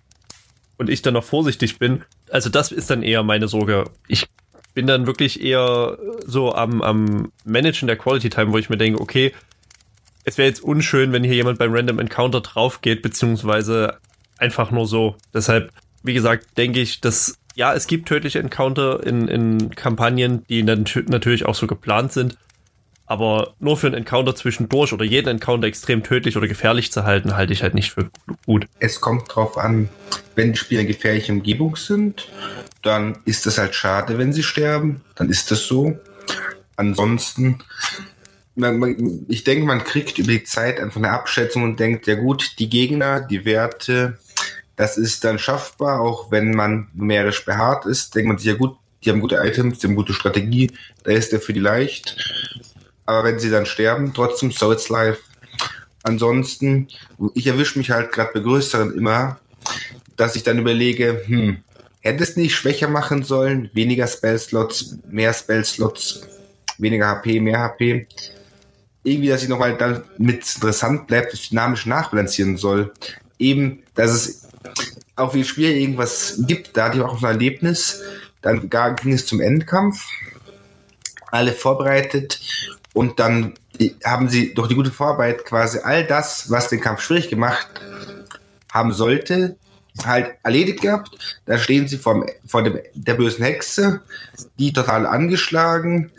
[0.77, 3.85] und ich dann noch vorsichtig bin, also das ist dann eher meine Sorge.
[4.07, 4.27] Ich
[4.73, 9.01] bin dann wirklich eher so am, am Managen der Quality Time, wo ich mir denke,
[9.01, 9.33] okay,
[10.27, 13.97] es wäre jetzt unschön, wenn hier jemand beim Random Encounter drauf geht, beziehungsweise
[14.37, 15.15] einfach nur so.
[15.33, 15.71] Deshalb,
[16.03, 21.45] wie gesagt, denke ich, dass ja, es gibt tödliche Encounter in, in Kampagnen, die natürlich
[21.45, 22.37] auch so geplant sind.
[23.05, 27.37] Aber nur für einen Encounter zwischendurch oder jeden Encounter extrem tödlich oder gefährlich zu halten,
[27.37, 28.09] halte ich halt nicht für
[28.45, 28.67] gut.
[28.79, 29.87] Es kommt drauf an,
[30.35, 32.27] wenn die Spieler in gefährlicher Umgebung sind,
[32.81, 35.01] dann ist es halt schade, wenn sie sterben.
[35.15, 35.97] Dann ist das so.
[36.75, 37.59] Ansonsten
[39.27, 42.69] ich denke, man kriegt über die Zeit einfach eine Abschätzung und denkt, ja gut, die
[42.69, 44.17] Gegner, die Werte,
[44.75, 48.75] das ist dann schaffbar, auch wenn man numerisch behaart ist, denkt man sich, ja gut,
[49.03, 50.71] die haben gute Items, die haben gute Strategie,
[51.03, 52.17] da ist der für die leicht.
[53.05, 55.21] Aber wenn sie dann sterben, trotzdem so it's life.
[56.03, 56.87] Ansonsten,
[57.35, 59.39] ich erwische mich halt gerade bei größeren immer,
[60.15, 61.57] dass ich dann überlege, hm,
[62.01, 66.21] hätte es nicht schwächer machen sollen, weniger Spellslots, mehr Spellslots,
[66.79, 68.07] weniger HP, mehr HP
[69.07, 72.93] irgendwie, dass ich nochmal dann mit interessant bleibt, das dynamisch nachbalancieren soll.
[73.39, 74.47] Eben, dass es
[75.15, 78.01] auch wie Spiel irgendwas gibt, da hatte ich auch so ein Erlebnis.
[78.41, 80.07] Dann ging es zum Endkampf.
[81.31, 82.39] Alle vorbereitet
[82.93, 83.53] Und dann
[84.03, 87.67] haben sie durch die gute Vorarbeit quasi all das, was den Kampf schwierig gemacht
[88.71, 89.55] haben sollte,
[90.03, 91.11] halt erledigt gehabt.
[91.45, 94.01] Da stehen sie vor, vor dem, der bösen Hexe,
[94.57, 96.11] die total angeschlagen.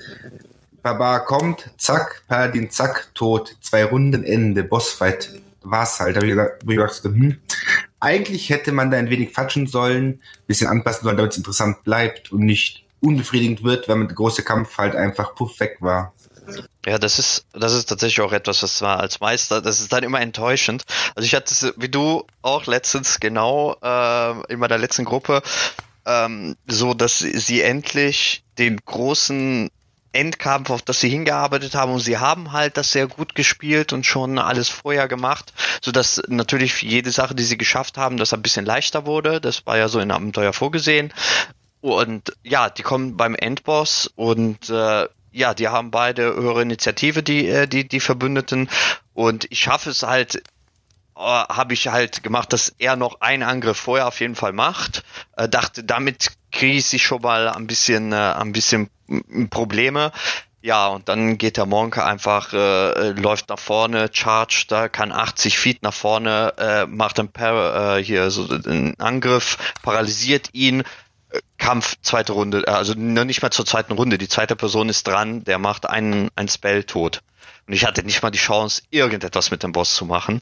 [0.88, 3.54] Barbar kommt, zack, Paladin, zack, tot.
[3.60, 5.30] Zwei Runden, Ende, Bossfight.
[5.60, 6.16] War's halt.
[6.16, 7.36] Da habe ich gesagt, ich gedacht, hm,
[8.00, 12.32] eigentlich hätte man da ein wenig fatschen sollen, bisschen anpassen sollen, damit es interessant bleibt
[12.32, 16.14] und nicht unbefriedigend wird, wenn man der große Kampf halt einfach puff weg war.
[16.86, 20.04] Ja, das ist, das ist tatsächlich auch etwas, was zwar als Meister, das ist dann
[20.04, 20.84] immer enttäuschend.
[21.14, 25.42] Also ich hatte es, wie du auch letztens genau äh, in meiner letzten Gruppe,
[26.06, 29.68] ähm, so dass sie endlich den großen
[30.12, 34.06] Endkampf, auf das sie hingearbeitet haben und sie haben halt das sehr gut gespielt und
[34.06, 35.52] schon alles vorher gemacht,
[35.82, 39.40] so dass natürlich jede Sache, die sie geschafft haben, das ein bisschen leichter wurde.
[39.40, 41.12] Das war ja so in Abenteuer vorgesehen.
[41.80, 47.46] Und ja, die kommen beim Endboss und äh, ja, die haben beide höhere Initiative, die,
[47.46, 48.68] äh, die, die Verbündeten.
[49.14, 53.78] Und ich schaffe es halt, äh, habe ich halt gemacht, dass er noch einen Angriff
[53.78, 55.04] vorher auf jeden Fall macht.
[55.36, 58.90] Äh, dachte, damit kriege ich schon mal ein bisschen, äh, ein bisschen
[59.50, 60.12] Probleme.
[60.60, 65.56] Ja, und dann geht der Monk einfach, äh, läuft nach vorne, charged, da kann 80
[65.56, 70.82] Feet nach vorne, äh, macht ein Par äh, hier so einen Angriff, paralysiert ihn,
[71.58, 74.18] Kampf, zweite Runde, äh, also noch nicht mal zur zweiten Runde.
[74.18, 77.20] Die zweite Person ist dran, der macht einen, ein Spell tot.
[77.66, 80.40] Und ich hatte nicht mal die Chance, irgendetwas mit dem Boss zu machen.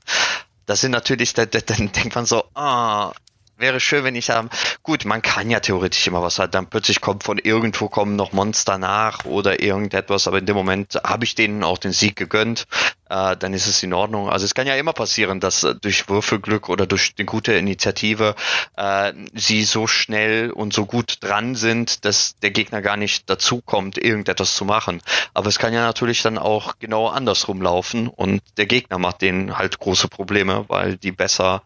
[0.66, 3.12] Das sind natürlich, dann denkt man so, ah,
[3.58, 4.50] wäre schön, wenn ich sagen,
[4.82, 8.32] gut, man kann ja theoretisch immer was halt, dann plötzlich kommt von irgendwo kommen noch
[8.32, 12.66] Monster nach oder irgendetwas, aber in dem Moment habe ich denen auch den Sieg gegönnt,
[13.08, 14.28] äh, dann ist es in Ordnung.
[14.28, 18.34] Also es kann ja immer passieren, dass äh, durch Würfelglück oder durch eine gute Initiative
[18.76, 23.60] äh, sie so schnell und so gut dran sind, dass der Gegner gar nicht dazu
[23.62, 25.00] kommt, irgendetwas zu machen.
[25.34, 29.56] Aber es kann ja natürlich dann auch genau andersrum laufen und der Gegner macht denen
[29.56, 31.62] halt große Probleme, weil die besser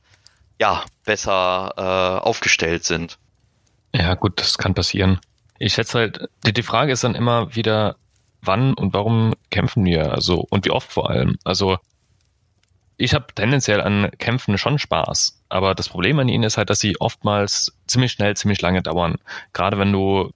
[0.60, 3.18] ja, besser äh, aufgestellt sind.
[3.94, 5.18] Ja, gut, das kann passieren.
[5.58, 7.96] Ich schätze halt, die, die Frage ist dann immer wieder,
[8.42, 10.12] wann und warum kämpfen wir?
[10.12, 11.38] Also, und wie oft vor allem?
[11.44, 11.78] Also,
[12.98, 16.80] ich habe tendenziell an Kämpfen schon Spaß, aber das Problem an ihnen ist halt, dass
[16.80, 19.16] sie oftmals ziemlich schnell, ziemlich lange dauern.
[19.54, 20.30] Gerade wenn du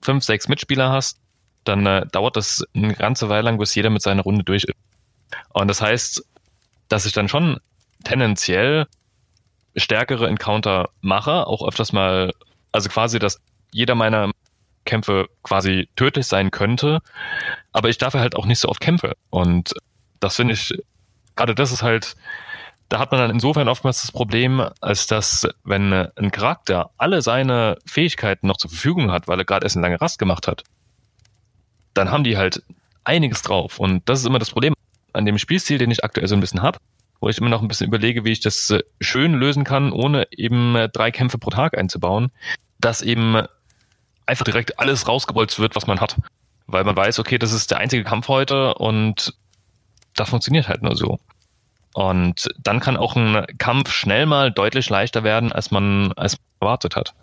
[0.00, 1.18] fünf, sechs Mitspieler hast,
[1.64, 4.76] dann äh, dauert das eine ganze Weile lang, bis jeder mit seiner Runde durch ist.
[5.52, 6.24] Und das heißt,
[6.88, 7.58] dass ich dann schon
[8.04, 8.86] tendenziell
[9.76, 12.32] stärkere Encounter mache, auch öfters mal,
[12.72, 14.30] also quasi, dass jeder meiner
[14.84, 17.00] Kämpfe quasi tödlich sein könnte,
[17.72, 19.16] aber ich dafür halt auch nicht so oft kämpfe.
[19.30, 19.74] Und
[20.20, 20.72] das finde ich,
[21.34, 22.14] gerade das ist halt,
[22.88, 27.78] da hat man dann insofern oftmals das Problem, als dass, wenn ein Charakter alle seine
[27.84, 30.62] Fähigkeiten noch zur Verfügung hat, weil er gerade erst eine lange Rast gemacht hat,
[31.94, 32.62] dann haben die halt
[33.04, 33.78] einiges drauf.
[33.78, 34.74] Und das ist immer das Problem
[35.12, 36.78] an dem Spielstil, den ich aktuell so ein bisschen habe
[37.20, 40.26] wo ich immer noch ein bisschen überlege, wie ich das äh, schön lösen kann, ohne
[40.30, 42.30] eben äh, drei Kämpfe pro Tag einzubauen,
[42.78, 43.42] dass eben
[44.26, 46.16] einfach direkt alles rausgebolzt wird, was man hat.
[46.66, 49.34] Weil man weiß, okay, das ist der einzige Kampf heute und
[50.14, 51.18] das funktioniert halt nur so.
[51.94, 56.68] Und dann kann auch ein Kampf schnell mal deutlich leichter werden, als man, als man
[56.68, 57.14] erwartet hat.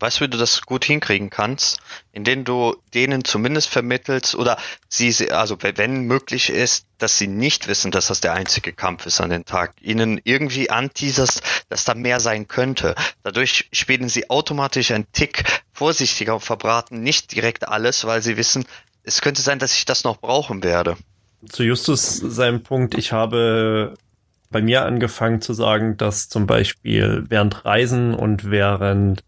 [0.00, 1.78] Weißt du, wie du das gut hinkriegen kannst,
[2.12, 4.56] indem du denen zumindest vermittelst oder
[4.88, 9.20] sie, also wenn möglich ist, dass sie nicht wissen, dass das der einzige Kampf ist
[9.20, 12.94] an den Tag, ihnen irgendwie anteaserst, dass da mehr sein könnte.
[13.22, 18.64] Dadurch spielen sie automatisch einen Tick vorsichtiger und verbraten nicht direkt alles, weil sie wissen,
[19.02, 20.96] es könnte sein, dass ich das noch brauchen werde.
[21.48, 23.94] Zu Justus seinem Punkt, ich habe
[24.50, 29.22] bei mir angefangen zu sagen, dass zum Beispiel während Reisen und während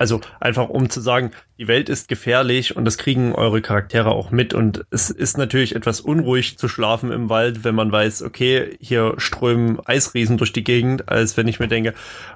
[0.00, 4.30] also einfach um zu sagen, die Welt ist gefährlich und das kriegen eure Charaktere auch
[4.30, 4.54] mit.
[4.54, 9.12] Und es ist natürlich etwas unruhig zu schlafen im Wald, wenn man weiß, okay, hier
[9.18, 11.92] strömen Eisriesen durch die Gegend, als wenn ich mir denke,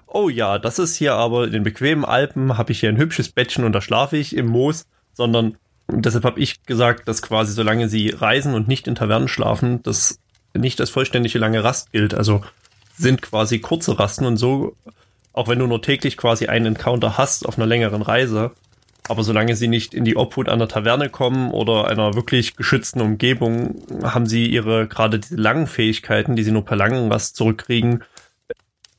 [0.07, 3.31] oh ja, das ist hier aber in den bequemen Alpen, habe ich hier ein hübsches
[3.31, 5.57] Bettchen und da schlafe ich im Moos, sondern
[5.91, 10.19] deshalb habe ich gesagt, dass quasi solange sie reisen und nicht in Tavernen schlafen, das
[10.53, 12.13] nicht als vollständige lange Rast gilt.
[12.13, 12.43] Also
[12.99, 14.77] sind quasi kurze Rasten und so
[15.35, 18.53] auch wenn du nur täglich quasi einen Encounter hast auf einer längeren Reise.
[19.07, 23.83] Aber solange sie nicht in die Obhut einer Taverne kommen oder einer wirklich geschützten Umgebung,
[24.03, 28.03] haben sie ihre gerade diese langen Fähigkeiten, die sie nur per langen Rast zurückkriegen.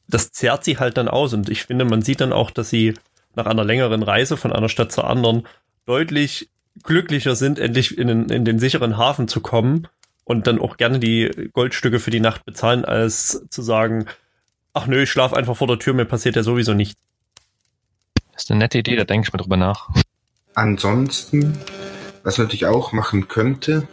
[0.07, 1.33] Das zerrt sie halt dann aus.
[1.33, 2.93] Und ich finde, man sieht dann auch, dass sie
[3.33, 5.47] nach einer längeren Reise von einer Stadt zur anderen
[5.87, 6.49] deutlich
[6.83, 9.87] glücklicher sind, endlich in den, in den sicheren Hafen zu kommen
[10.23, 14.05] und dann auch gerne die Goldstücke für die Nacht bezahlen, als zu sagen,
[14.75, 17.01] ach nö, ich schlaf einfach vor der Tür, mir passiert ja sowieso nichts.
[18.33, 19.89] Das ist eine nette Idee, da denke ich mal drüber nach.
[20.53, 21.57] Ansonsten
[22.25, 23.87] was man natürlich auch machen könnte,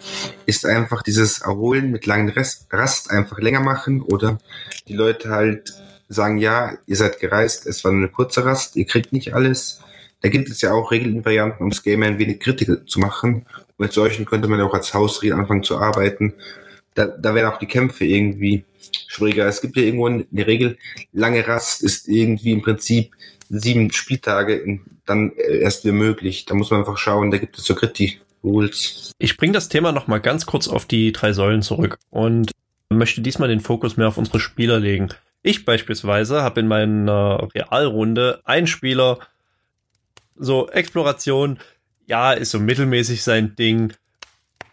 [0.47, 4.39] ist einfach dieses Erholen mit langen Rest, Rast einfach länger machen oder
[4.89, 5.74] die Leute halt
[6.09, 9.83] sagen, ja, ihr seid gereist, es war nur eine kurze Rast, ihr kriegt nicht alles.
[10.22, 13.45] Da gibt es ja auch Regelvarianten, um das Game ein wenig kritiker zu machen.
[13.76, 16.33] Und mit solchen könnte man auch als Hausregel anfangen zu arbeiten.
[16.95, 18.64] Da, da wären auch die Kämpfe irgendwie
[19.09, 19.47] schwieriger.
[19.47, 20.76] Es gibt ja irgendwo eine Regel,
[21.12, 23.12] lange Rast ist irgendwie im Prinzip
[23.49, 26.47] sieben Spieltage dann erst wieder möglich.
[26.47, 29.12] Da muss man einfach schauen, da gibt es so Kritik-Rules.
[29.18, 32.53] Ich bringe das Thema nochmal ganz kurz auf die drei Säulen zurück und
[32.90, 35.09] möchte diesmal den Fokus mehr auf unsere Spieler legen.
[35.43, 39.18] Ich beispielsweise habe in meiner Realrunde einen Spieler,
[40.36, 41.59] so Exploration,
[42.07, 43.93] ja, ist so mittelmäßig sein Ding.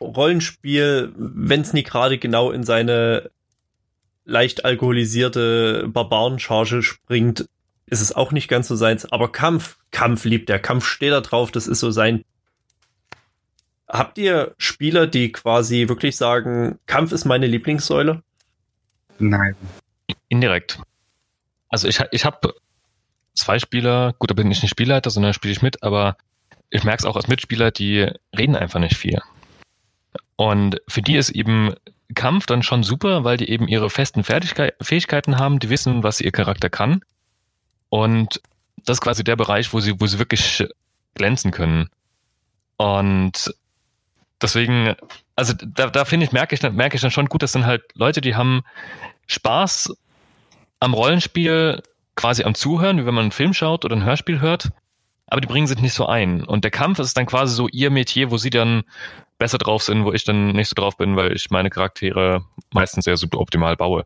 [0.01, 3.31] Rollenspiel, wenn es nie gerade genau in seine
[4.25, 7.49] leicht alkoholisierte Barbarencharge springt,
[7.87, 9.11] ist es auch nicht ganz so seins.
[9.11, 10.59] Aber Kampf, Kampf liebt der.
[10.59, 12.23] Kampf steht da drauf, das ist so sein.
[13.87, 18.21] Habt ihr Spieler, die quasi wirklich sagen, Kampf ist meine Lieblingssäule?
[19.17, 19.55] Nein.
[20.27, 20.79] Indirekt.
[21.69, 22.53] Also ich, ich habe
[23.33, 26.17] zwei Spieler, gut, da bin ich nicht Spielleiter, sondern spiele ich mit, aber
[26.69, 29.19] ich merke es auch als Mitspieler, die reden einfach nicht viel.
[30.35, 31.73] Und für die ist eben
[32.15, 36.31] Kampf dann schon super, weil die eben ihre festen Fähigkeiten haben, die wissen, was ihr
[36.31, 37.01] Charakter kann.
[37.89, 38.41] Und
[38.85, 40.65] das ist quasi der Bereich, wo sie, wo sie wirklich
[41.15, 41.89] glänzen können.
[42.77, 43.53] Und
[44.41, 44.95] deswegen,
[45.35, 47.83] also da, da finde ich, merke ich, merke ich dann schon gut, das sind halt
[47.93, 48.61] Leute, die haben
[49.27, 49.95] Spaß
[50.79, 51.83] am Rollenspiel,
[52.15, 54.69] quasi am Zuhören, wie wenn man einen Film schaut oder ein Hörspiel hört,
[55.27, 56.43] aber die bringen sich nicht so ein.
[56.43, 58.83] Und der Kampf ist dann quasi so ihr Metier, wo sie dann
[59.39, 63.05] besser drauf sind, wo ich dann nicht so drauf bin, weil ich meine Charaktere meistens
[63.05, 64.05] sehr super optimal baue.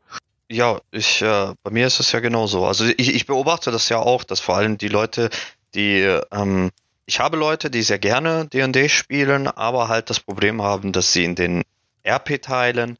[0.50, 2.66] Ja, ich, äh, bei mir ist es ja genauso.
[2.66, 5.30] Also ich, ich beobachte das ja auch, dass vor allem die Leute,
[5.74, 6.70] die, ähm,
[7.06, 11.26] ich habe Leute, die sehr gerne D&D spielen, aber halt das Problem haben, dass sie
[11.26, 11.64] in den
[12.06, 12.98] RP-Teilen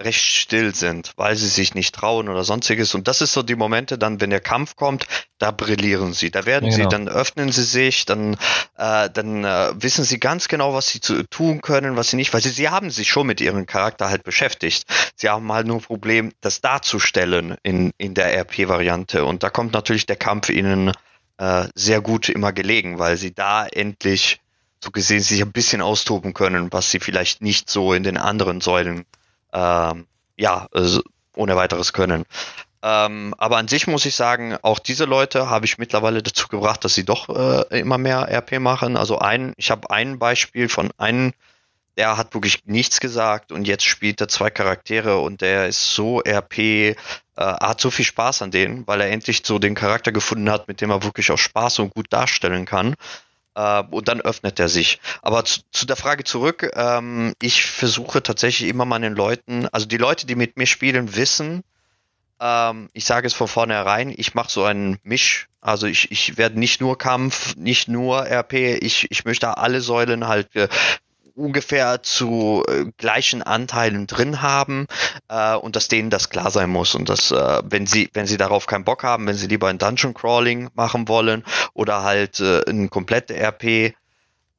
[0.00, 2.94] recht still sind, weil sie sich nicht trauen oder sonstiges.
[2.94, 5.06] Und das ist so die Momente dann, wenn der Kampf kommt,
[5.38, 6.30] da brillieren sie.
[6.30, 6.90] Da werden ja, genau.
[6.90, 8.34] sie, dann öffnen sie sich, dann,
[8.76, 12.32] äh, dann äh, wissen sie ganz genau, was sie zu tun können, was sie nicht,
[12.32, 14.84] weil sie, sie haben sich schon mit ihrem Charakter halt beschäftigt.
[15.16, 19.24] Sie haben halt nur ein Problem, das darzustellen in, in der RP-Variante.
[19.24, 20.92] Und da kommt natürlich der Kampf ihnen
[21.38, 24.40] äh, sehr gut immer gelegen, weil sie da endlich
[24.82, 28.60] so gesehen sich ein bisschen austoben können, was sie vielleicht nicht so in den anderen
[28.62, 29.04] Säulen
[29.52, 31.02] ähm, ja, also
[31.36, 32.24] ohne weiteres können.
[32.82, 36.84] Ähm, aber an sich muss ich sagen, auch diese Leute habe ich mittlerweile dazu gebracht,
[36.84, 38.96] dass sie doch äh, immer mehr RP machen.
[38.96, 41.32] Also ein, ich habe ein Beispiel von einem,
[41.98, 46.20] der hat wirklich nichts gesagt und jetzt spielt er zwei Charaktere und der ist so
[46.20, 46.94] RP, äh,
[47.36, 50.80] hat so viel Spaß an denen, weil er endlich so den Charakter gefunden hat, mit
[50.80, 52.94] dem er wirklich auch Spaß und gut darstellen kann.
[53.54, 55.00] Äh, und dann öffnet er sich.
[55.22, 59.96] Aber zu, zu der Frage zurück, ähm, ich versuche tatsächlich immer meinen Leuten, also die
[59.96, 61.62] Leute, die mit mir spielen, wissen,
[62.40, 65.48] ähm, ich sage es von vornherein, ich mache so einen Misch.
[65.60, 70.26] Also ich, ich werde nicht nur Kampf, nicht nur RP, ich, ich möchte alle Säulen
[70.26, 70.68] halt äh,
[71.40, 74.86] ungefähr zu äh, gleichen Anteilen drin haben
[75.28, 78.36] äh, und dass denen das klar sein muss und dass äh, wenn sie wenn sie
[78.36, 82.62] darauf keinen Bock haben, wenn sie lieber ein Dungeon Crawling machen wollen oder halt äh,
[82.68, 83.94] ein komplette RP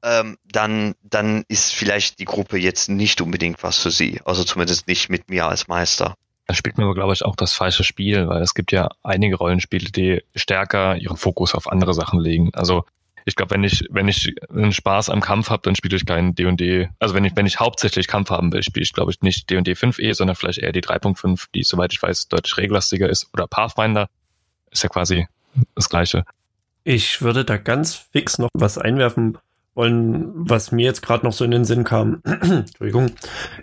[0.04, 4.20] ähm, dann, dann ist vielleicht die Gruppe jetzt nicht unbedingt was für sie.
[4.26, 6.16] Also zumindest nicht mit mir als Meister.
[6.48, 9.36] Da spielt man aber, glaube ich, auch das falsche Spiel, weil es gibt ja einige
[9.36, 12.50] Rollenspiele, die stärker ihren Fokus auf andere Sachen legen.
[12.54, 12.84] Also
[13.26, 16.36] ich glaube, wenn ich, wenn ich einen Spaß am Kampf habe, dann spiele ich keinen
[16.36, 16.90] D&D.
[17.00, 19.74] Also wenn ich, wenn ich hauptsächlich Kampf haben will, spiele ich, glaube ich, nicht D&D
[19.74, 23.28] 5e, sondern vielleicht eher die 3.5, die, soweit ich weiß, deutlich regellastiger ist.
[23.34, 24.08] Oder Pathfinder.
[24.72, 25.28] Ist ja quasi
[25.76, 26.24] das Gleiche.
[26.84, 29.38] Ich würde da ganz fix noch was einwerfen
[29.76, 32.22] wollen, was mir jetzt gerade noch so in den Sinn kam.
[32.26, 33.12] Entschuldigung.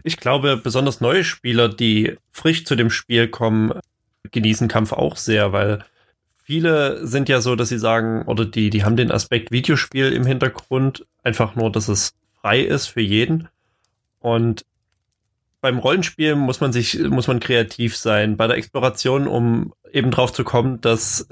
[0.04, 3.72] Ich glaube, besonders neue Spieler, die frisch zu dem Spiel kommen,
[4.30, 5.84] genießen Kampf auch sehr, weil
[6.48, 10.24] Viele sind ja so, dass sie sagen, oder die, die haben den Aspekt Videospiel im
[10.24, 13.48] Hintergrund, einfach nur, dass es frei ist für jeden.
[14.18, 14.64] Und
[15.60, 18.38] beim Rollenspiel muss man sich, muss man kreativ sein.
[18.38, 21.28] Bei der Exploration, um eben drauf zu kommen, dass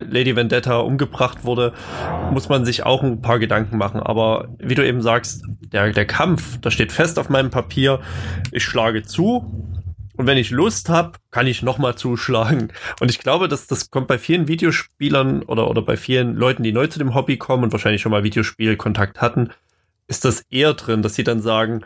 [0.00, 1.72] Lady Vendetta umgebracht wurde,
[2.32, 4.00] muss man sich auch ein paar Gedanken machen.
[4.00, 8.00] Aber wie du eben sagst, der, der Kampf, da steht fest auf meinem Papier,
[8.50, 9.77] ich schlage zu,
[10.18, 12.72] und wenn ich Lust habe, kann ich nochmal zuschlagen.
[13.00, 16.72] Und ich glaube, dass das kommt bei vielen Videospielern oder, oder bei vielen Leuten, die
[16.72, 19.50] neu zu dem Hobby kommen und wahrscheinlich schon mal Videospielkontakt hatten,
[20.08, 21.84] ist das eher drin, dass sie dann sagen,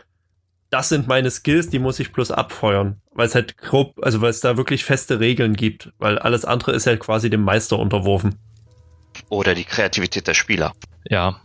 [0.70, 3.03] das sind meine Skills, die muss ich bloß abfeuern.
[3.11, 5.93] Weil es halt grob, also weil es da wirklich feste Regeln gibt.
[5.99, 8.37] Weil alles andere ist halt quasi dem Meister unterworfen.
[9.28, 10.72] Oder die Kreativität der Spieler.
[11.05, 11.39] Ja.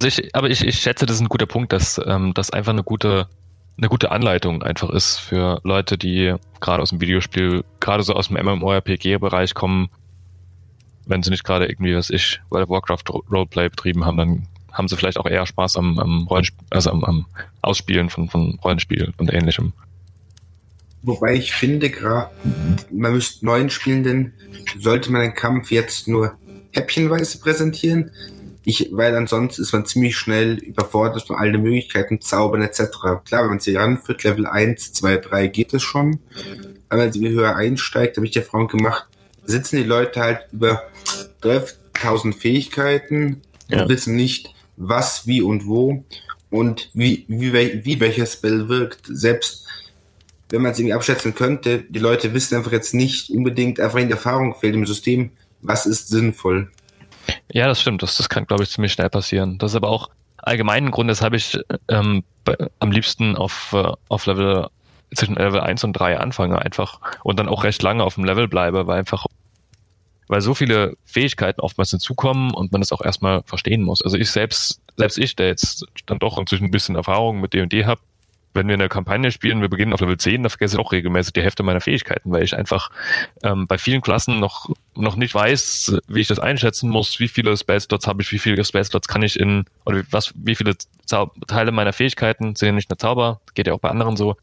[0.00, 2.72] Also ich, aber ich, ich schätze, das ist ein guter Punkt, dass ähm, das einfach
[2.72, 3.28] eine gute,
[3.76, 8.28] eine gute Anleitung einfach ist für Leute, die gerade aus dem Videospiel, gerade so aus
[8.28, 9.88] dem MMORPG-Bereich kommen.
[11.06, 14.96] Wenn sie nicht gerade irgendwie, was ich, of Warcraft Roleplay betrieben haben, dann haben sie
[14.96, 17.26] vielleicht auch eher Spaß am, am Rollenspiel, also am, am
[17.62, 19.72] Ausspielen von, von Rollenspiel und ähnlichem.
[21.02, 22.30] Wobei ich finde, gerade
[22.90, 24.32] man müsste neuen Spielenden,
[24.78, 26.36] sollte man den Kampf jetzt nur
[26.72, 28.10] häppchenweise präsentieren.
[28.66, 32.88] Ich, weil ansonsten ist man ziemlich schnell überfordert von allen Möglichkeiten, Zaubern etc.
[33.24, 36.20] Klar, wenn man sie ranführt, Level 1, 2, 3 geht es schon.
[36.88, 39.06] Aber wenn sie höher einsteigt, habe ich der Frau gemacht,
[39.44, 40.82] sitzen die Leute halt über
[41.42, 43.82] 12.000 Fähigkeiten ja.
[43.82, 46.04] und wissen nicht, was, wie und wo
[46.50, 47.52] und wie, wie,
[47.84, 49.02] wie welcher Spell wirkt.
[49.08, 49.66] Selbst
[50.50, 54.08] wenn man es irgendwie abschätzen könnte, die Leute wissen einfach jetzt nicht unbedingt, einfach in
[54.08, 55.30] der Erfahrung fehlt im System,
[55.62, 56.70] was ist sinnvoll.
[57.52, 58.02] Ja, das stimmt.
[58.02, 59.58] Das, das kann, glaube ich, ziemlich schnell passieren.
[59.58, 61.58] Das ist aber auch allgemeinen Grund, weshalb ich
[61.88, 64.68] ähm, bei, am liebsten auf, äh, auf Level
[65.14, 68.48] zwischen Level 1 und 3 anfange einfach und dann auch recht lange auf dem Level
[68.48, 69.26] bleibe, weil einfach
[70.28, 74.02] weil so viele Fähigkeiten oftmals hinzukommen und man das auch erstmal verstehen muss.
[74.02, 77.84] Also ich selbst, selbst ich, der jetzt dann doch inzwischen ein bisschen Erfahrung mit D&D
[77.84, 78.00] habe,
[78.54, 81.32] wenn wir eine Kampagne spielen, wir beginnen auf Level 10, da vergesse ich auch regelmäßig
[81.32, 82.90] die Hälfte meiner Fähigkeiten, weil ich einfach
[83.42, 87.56] ähm, bei vielen Klassen noch, noch nicht weiß, wie ich das einschätzen muss, wie viele
[87.56, 91.72] Spellslots habe ich, wie viele Spellslots kann ich in, oder was, wie viele Zau Teile
[91.72, 94.36] meiner Fähigkeiten sind ja nicht nur Zauber, geht ja auch bei anderen so,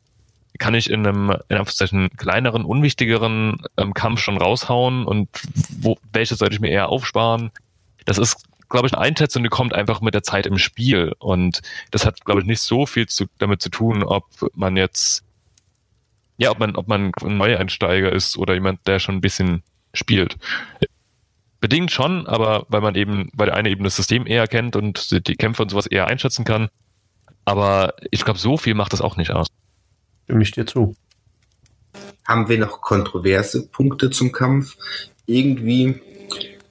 [0.59, 5.29] kann ich in einem, in Anführungszeichen, kleineren, unwichtigeren ähm, Kampf schon raushauen und
[5.79, 7.51] wo, welche sollte ich mir eher aufsparen?
[8.05, 11.13] Das ist glaube ich, eine Einschätzung, die kommt einfach mit der Zeit im Spiel.
[11.19, 11.61] Und
[11.91, 15.23] das hat, glaube ich, nicht so viel zu, damit zu tun, ob man jetzt,
[16.37, 19.63] ja, ob man, ob man ein Neueinsteiger ist oder jemand, der schon ein bisschen
[19.93, 20.37] spielt.
[21.59, 25.27] Bedingt schon, aber weil man eben, weil der eine eben das System eher kennt und
[25.27, 26.69] die Kämpfe und sowas eher einschätzen kann.
[27.45, 29.47] Aber ich glaube, so viel macht das auch nicht aus.
[30.23, 30.95] Stimme ich dir zu.
[32.25, 34.77] Haben wir noch kontroverse Punkte zum Kampf?
[35.25, 36.01] Irgendwie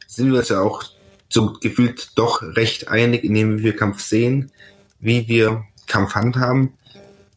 [0.06, 0.82] sind wir uns ja auch
[1.32, 4.50] so gefühlt doch recht einig in dem, wie wir Kampf sehen,
[4.98, 6.74] wie wir Kampf handhaben.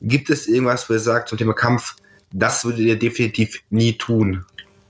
[0.01, 1.95] Gibt es irgendwas, wo ihr sagt zum Thema Kampf,
[2.31, 4.45] das würdet ihr definitiv nie tun?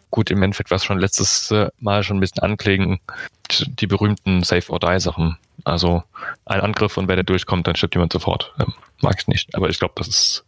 [0.09, 2.99] Gut, im Endeffekt war es schon letztes äh, Mal schon ein bisschen anklingen,
[3.49, 5.37] die berühmten Save or Die Sachen.
[5.63, 6.03] Also
[6.45, 8.53] ein Angriff und wenn der durchkommt, dann stirbt jemand sofort.
[8.59, 9.55] Ähm, mag ich nicht.
[9.55, 10.45] Aber ich glaube, das ist,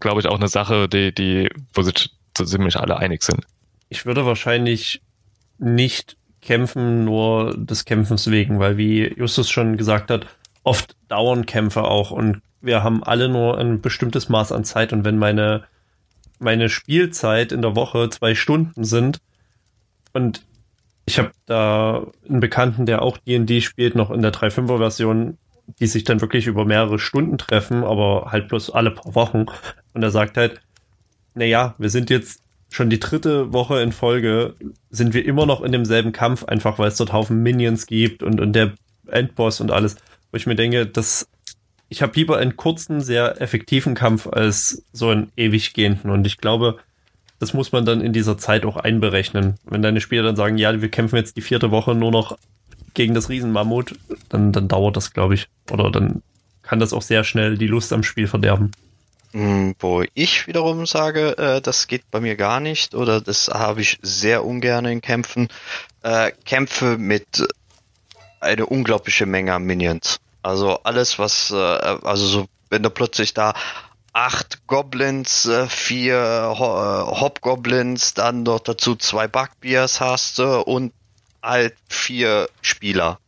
[0.00, 3.44] glaube ich, auch eine Sache, die, die, wo sich ziemlich alle einig sind.
[3.88, 5.02] Ich würde wahrscheinlich
[5.58, 10.26] nicht kämpfen nur des Kämpfens wegen, weil wie Justus schon gesagt hat,
[10.64, 15.04] oft dauern Kämpfe auch und wir haben alle nur ein bestimmtes Maß an Zeit und
[15.04, 15.64] wenn meine
[16.38, 19.20] meine Spielzeit in der Woche zwei Stunden sind
[20.12, 20.44] und
[21.06, 25.38] ich habe da einen Bekannten, der auch D&D spielt, noch in der 3.5er Version,
[25.80, 29.46] die sich dann wirklich über mehrere Stunden treffen, aber halt bloß alle paar Wochen.
[29.94, 30.60] Und er sagt halt,
[31.34, 32.40] naja, wir sind jetzt
[32.72, 34.54] schon die dritte Woche in Folge
[34.90, 38.40] sind wir immer noch in demselben Kampf, einfach weil es dort Haufen Minions gibt und,
[38.40, 38.72] und der
[39.06, 39.96] Endboss und alles.
[40.30, 41.28] Wo ich mir denke, dass
[41.88, 46.10] ich habe lieber einen kurzen, sehr effektiven Kampf als so einen ewig gehenden.
[46.10, 46.78] Und ich glaube,
[47.38, 49.56] das muss man dann in dieser Zeit auch einberechnen.
[49.64, 52.38] Wenn deine Spieler dann sagen, ja, wir kämpfen jetzt die vierte Woche nur noch
[52.94, 53.94] gegen das Riesenmammut,
[54.30, 55.48] dann, dann dauert das, glaube ich.
[55.70, 56.22] Oder dann
[56.62, 58.70] kann das auch sehr schnell die Lust am Spiel verderben.
[59.32, 63.80] Hm, wo ich wiederum sage, äh, das geht bei mir gar nicht oder das habe
[63.80, 65.48] ich sehr ungern in Kämpfen.
[66.02, 67.46] Äh, Kämpfe mit
[68.40, 70.18] eine unglaubliche Menge an Minions.
[70.42, 73.54] Also alles, was, äh, also so, wenn du plötzlich da
[74.12, 80.92] acht Goblins, äh, vier äh, Hobgoblins, dann noch dazu zwei Bugbears hast äh, und
[81.42, 83.18] halt vier Spieler.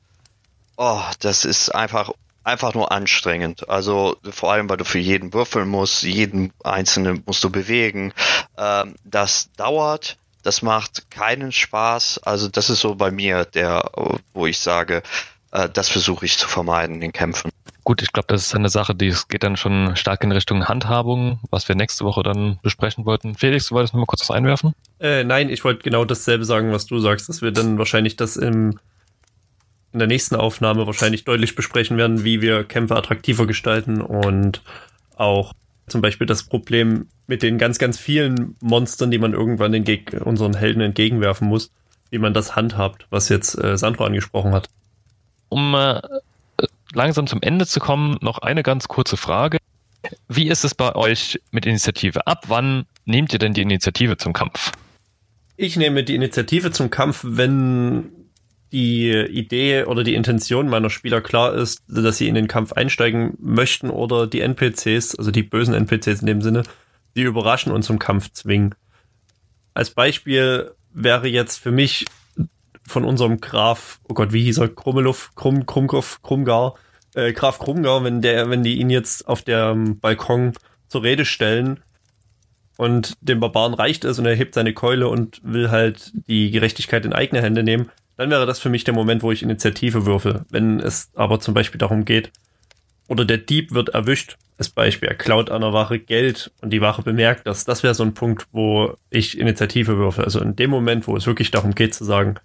[0.77, 2.11] Oh, das ist einfach
[2.45, 3.69] einfach nur anstrengend.
[3.69, 8.13] Also vor allem, weil du für jeden würfeln musst, jeden einzelnen musst du bewegen.
[8.57, 12.21] Ähm, das dauert, das macht keinen Spaß.
[12.23, 13.91] Also das ist so bei mir der,
[14.35, 15.03] wo ich sage,
[15.51, 17.51] äh, das versuche ich zu vermeiden in Kämpfen.
[17.83, 20.69] Gut, ich glaube, das ist eine Sache, die es geht dann schon stark in Richtung
[20.69, 23.35] Handhabung, was wir nächste Woche dann besprechen wollten.
[23.35, 24.75] Felix, du wolltest noch mal kurz was einwerfen?
[25.01, 28.37] Äh, nein, ich wollte genau dasselbe sagen, was du sagst, dass wir dann wahrscheinlich das
[28.37, 28.79] im
[29.95, 34.61] in der nächsten Aufnahme wahrscheinlich deutlich besprechen werden, wie wir Kämpfe attraktiver gestalten und
[35.17, 35.55] auch
[35.87, 40.21] zum Beispiel das Problem mit den ganz, ganz vielen Monstern, die man irgendwann den Geg
[40.25, 41.71] unseren Helden entgegenwerfen muss,
[42.11, 44.69] wie man das handhabt, was jetzt äh, Sandro angesprochen hat.
[45.49, 46.01] Um äh,
[46.93, 49.59] langsam zum Ende zu kommen, noch eine ganz kurze Frage.
[50.29, 52.27] Wie ist es bei euch mit Initiative?
[52.27, 54.73] Ab wann nehmt ihr denn die Initiative zum Kampf?
[55.57, 58.24] Ich nehme die Initiative zum Kampf, wenn
[58.75, 63.35] die Idee oder die Intention meiner Spieler klar ist, dass sie in den Kampf einsteigen
[63.39, 66.64] möchten oder die NPCs, also die bösen NPCs in dem Sinne,
[67.14, 68.75] die überraschen und zum Kampf zwingen.
[69.75, 72.07] Als Beispiel wäre jetzt für mich
[72.87, 76.75] von unserem Graf, oh Gott, wie hieß er, Krummeluff, Krumm, Krumkopf, Krumgar,
[77.14, 80.53] äh, Graf Krumgar, wenn der, wenn die ihn jetzt auf dem Balkon
[80.89, 81.79] zur Rede stellen
[82.77, 87.05] und dem Barbaren reicht es und er hebt seine Keule und will halt die Gerechtigkeit
[87.05, 90.45] in eigene Hände nehmen, dann wäre das für mich der Moment, wo ich Initiative würfel.
[90.51, 92.31] Wenn es aber zum Beispiel darum geht,
[93.09, 97.03] oder der Dieb wird erwischt, als Beispiel, er klaut einer Wache Geld und die Wache
[97.03, 100.25] bemerkt das, das wäre so ein Punkt, wo ich Initiative würfe.
[100.25, 102.37] Also in dem Moment, wo es wirklich darum geht zu sagen,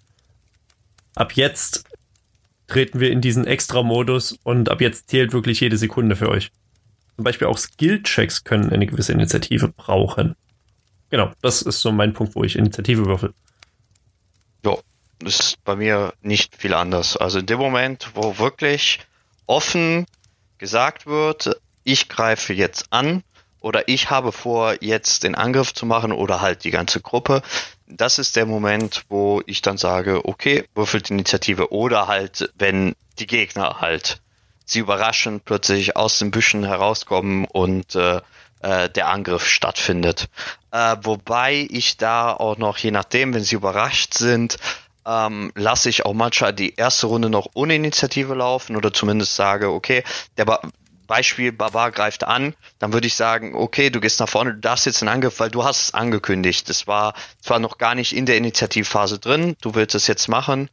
[1.14, 1.84] ab jetzt
[2.66, 6.50] treten wir in diesen Extra-Modus und ab jetzt zählt wirklich jede Sekunde für euch.
[7.16, 10.34] Zum Beispiel auch Skill-Checks können eine gewisse Initiative brauchen.
[11.10, 13.34] Genau, das ist so mein Punkt, wo ich Initiative würfel.
[15.22, 17.16] Ist bei mir nicht viel anders.
[17.16, 19.00] Also in dem Moment, wo wirklich
[19.46, 20.06] offen
[20.58, 23.22] gesagt wird, ich greife jetzt an
[23.60, 27.42] oder ich habe vor, jetzt den Angriff zu machen oder halt die ganze Gruppe,
[27.86, 33.26] das ist der Moment, wo ich dann sage, okay, würfelt Initiative oder halt, wenn die
[33.26, 34.20] Gegner halt
[34.64, 38.20] sie überraschend plötzlich aus den Büschen herauskommen und äh,
[38.60, 40.28] äh, der Angriff stattfindet.
[40.70, 44.56] Äh, wobei ich da auch noch, je nachdem, wenn sie überrascht sind,
[45.06, 49.70] ähm, lasse ich auch manchmal die erste Runde noch ohne Initiative laufen oder zumindest sage,
[49.70, 50.04] okay,
[50.36, 50.60] der ba
[51.06, 54.86] Beispiel Barbar greift an, dann würde ich sagen, okay, du gehst nach vorne, du darfst
[54.86, 56.68] jetzt einen Angriff, weil du hast es angekündigt.
[56.68, 60.70] Das war zwar noch gar nicht in der Initiativphase drin, du willst es jetzt machen.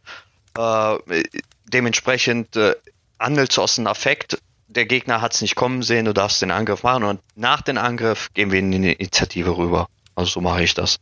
[0.55, 1.23] Äh,
[1.65, 2.75] dementsprechend äh,
[3.19, 6.51] handelst du aus dem Affekt, der Gegner hat es nicht kommen sehen, du darfst den
[6.51, 9.87] Angriff machen und nach dem Angriff gehen wir in die Initiative rüber.
[10.13, 10.97] Also so mache ich das.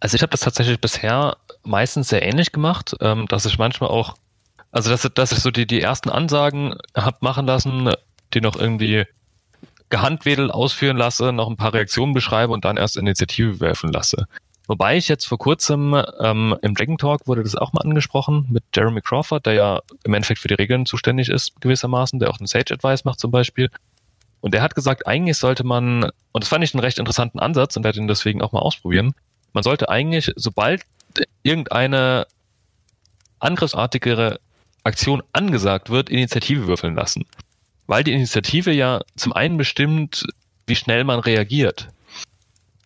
[0.00, 4.14] Also ich habe das tatsächlich bisher meistens sehr ähnlich gemacht, ähm, dass ich manchmal auch,
[4.70, 7.92] also dass, dass ich so die, die ersten Ansagen habe machen lassen,
[8.34, 9.04] die noch irgendwie
[9.88, 14.26] gehandwedelt ausführen lasse, noch ein paar Reaktionen beschreibe und dann erst Initiative werfen lasse.
[14.68, 18.64] Wobei ich jetzt vor kurzem ähm, im Dragon Talk wurde das auch mal angesprochen mit
[18.74, 22.48] Jeremy Crawford, der ja im Endeffekt für die Regeln zuständig ist, gewissermaßen, der auch einen
[22.48, 23.70] Sage Advice macht zum Beispiel.
[24.40, 27.76] Und der hat gesagt, eigentlich sollte man, und das fand ich einen recht interessanten Ansatz
[27.76, 29.14] und werde ihn deswegen auch mal ausprobieren,
[29.56, 30.82] man sollte eigentlich, sobald
[31.42, 32.28] irgendeine
[33.40, 34.38] angriffsartigere
[34.84, 37.24] Aktion angesagt wird, Initiative würfeln lassen
[37.86, 40.24] weil die Initiative ja zum einen bestimmt,
[40.66, 41.88] wie schnell man reagiert.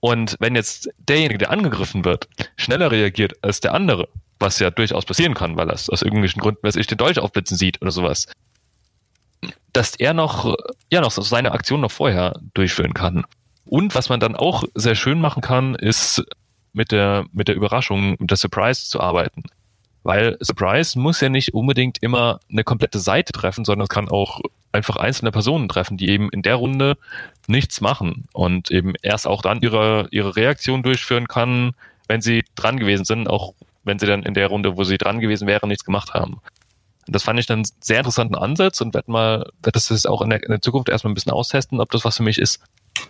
[0.01, 4.09] Und wenn jetzt derjenige, der angegriffen wird, schneller reagiert als der andere,
[4.39, 7.57] was ja durchaus passieren kann, weil er aus irgendwelchen Gründen, weiß ich, den Dolch aufblitzen
[7.57, 8.27] sieht oder sowas,
[9.73, 10.55] dass er noch,
[10.91, 13.25] ja, noch seine Aktion noch vorher durchführen kann.
[13.65, 16.25] Und was man dann auch sehr schön machen kann, ist
[16.73, 19.45] mit der, mit der Überraschung, mit der Surprise zu arbeiten.
[20.03, 24.41] Weil Surprise muss ja nicht unbedingt immer eine komplette Seite treffen, sondern es kann auch
[24.73, 26.97] einfach einzelne Personen treffen, die eben in der Runde
[27.47, 31.73] nichts machen und eben erst auch dann ihre, ihre Reaktion durchführen kann,
[32.09, 33.55] wenn sie dran gewesen sind, auch
[33.85, 36.41] wenn sie dann in der Runde, wo sie dran gewesen wären, nichts gemacht haben.
[37.07, 40.31] Das fand ich dann einen sehr interessanten Ansatz und werde mal, werde das auch in
[40.31, 42.61] der, in der Zukunft erstmal ein bisschen austesten, ob das was für mich ist.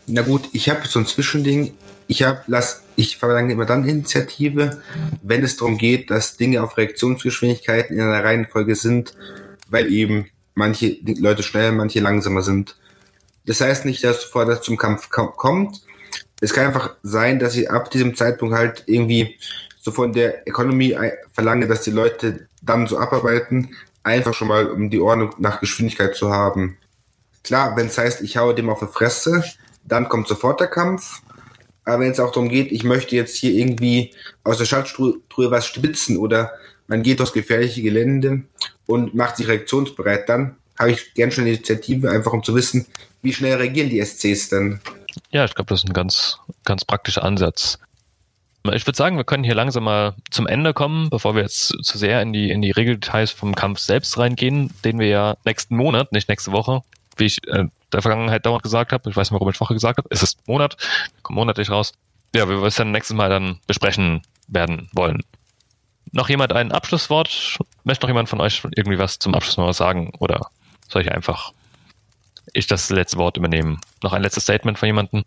[0.06, 1.74] Na gut, ich habe so ein Zwischending.
[2.06, 4.82] Ich habe, lass, ich verlange immer dann Initiative,
[5.22, 9.14] wenn es darum geht, dass Dinge auf Reaktionsgeschwindigkeiten in einer Reihenfolge sind,
[9.68, 12.76] weil eben manche Leute schneller, manche langsamer sind.
[13.46, 15.80] Das heißt nicht, dass sofort das zum Kampf kommt.
[16.40, 19.38] Es kann einfach sein, dass ich ab diesem Zeitpunkt halt irgendwie
[19.78, 20.96] so von der Economy
[21.32, 26.14] verlange, dass die Leute dann so abarbeiten, einfach schon mal um die Ohren nach Geschwindigkeit
[26.14, 26.76] zu haben.
[27.42, 29.42] Klar, wenn es heißt, ich haue dem auf die Fresse,
[29.84, 31.22] dann kommt sofort der Kampf.
[31.90, 34.12] Aber wenn es auch darum geht, ich möchte jetzt hier irgendwie
[34.44, 36.52] aus der Schaltstruhe was spitzen oder
[36.86, 38.44] man geht aufs gefährliche Gelände
[38.86, 42.86] und macht sich reaktionsbereit, dann habe ich gern schon Initiative, einfach um zu wissen,
[43.22, 44.80] wie schnell reagieren die SCs denn.
[45.32, 47.80] Ja, ich glaube, das ist ein ganz, ganz praktischer Ansatz.
[48.72, 51.98] Ich würde sagen, wir können hier langsam mal zum Ende kommen, bevor wir jetzt zu
[51.98, 56.12] sehr in die, in die Regeldetails vom Kampf selbst reingehen, den wir ja nächsten Monat,
[56.12, 56.82] nicht nächste Woche,
[57.16, 59.98] wie ich äh, der Vergangenheit dauernd gesagt habe, ich weiß nicht, warum ich Woche gesagt
[59.98, 60.76] habe, es ist Monat,
[61.22, 61.92] kommen monatlich raus.
[62.34, 65.22] Ja, wir es dann nächstes Mal dann besprechen werden wollen.
[66.12, 67.58] Noch jemand ein Abschlusswort?
[67.84, 70.12] Möchte noch jemand von euch irgendwie was zum Abschluss noch was sagen?
[70.18, 70.50] Oder
[70.88, 71.52] soll ich einfach
[72.52, 73.80] ich das letzte Wort übernehmen?
[74.02, 75.24] Noch ein letztes Statement von jemandem?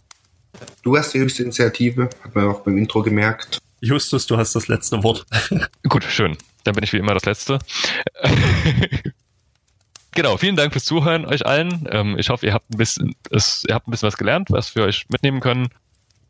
[0.82, 3.59] Du hast die höchste Initiative, hat man auch beim Intro gemerkt.
[3.80, 5.26] Justus, du hast das letzte Wort.
[5.89, 6.38] Gut, schön.
[6.64, 7.59] Dann bin ich wie immer das Letzte.
[10.16, 11.88] genau, vielen Dank fürs Zuhören euch allen.
[11.91, 14.76] Ähm, ich hoffe, ihr habt ein bisschen, es, ihr habt ein bisschen was gelernt, was
[14.76, 15.70] wir euch mitnehmen können.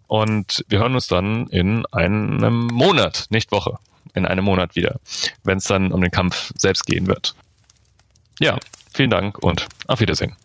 [0.08, 3.78] Und wir hören uns dann in einem Monat, nicht Woche,
[4.14, 5.00] in einem Monat wieder,
[5.44, 7.36] wenn es dann um den Kampf selbst gehen wird.
[8.40, 8.58] Ja,
[8.94, 10.36] vielen Dank und auf Wiedersehen.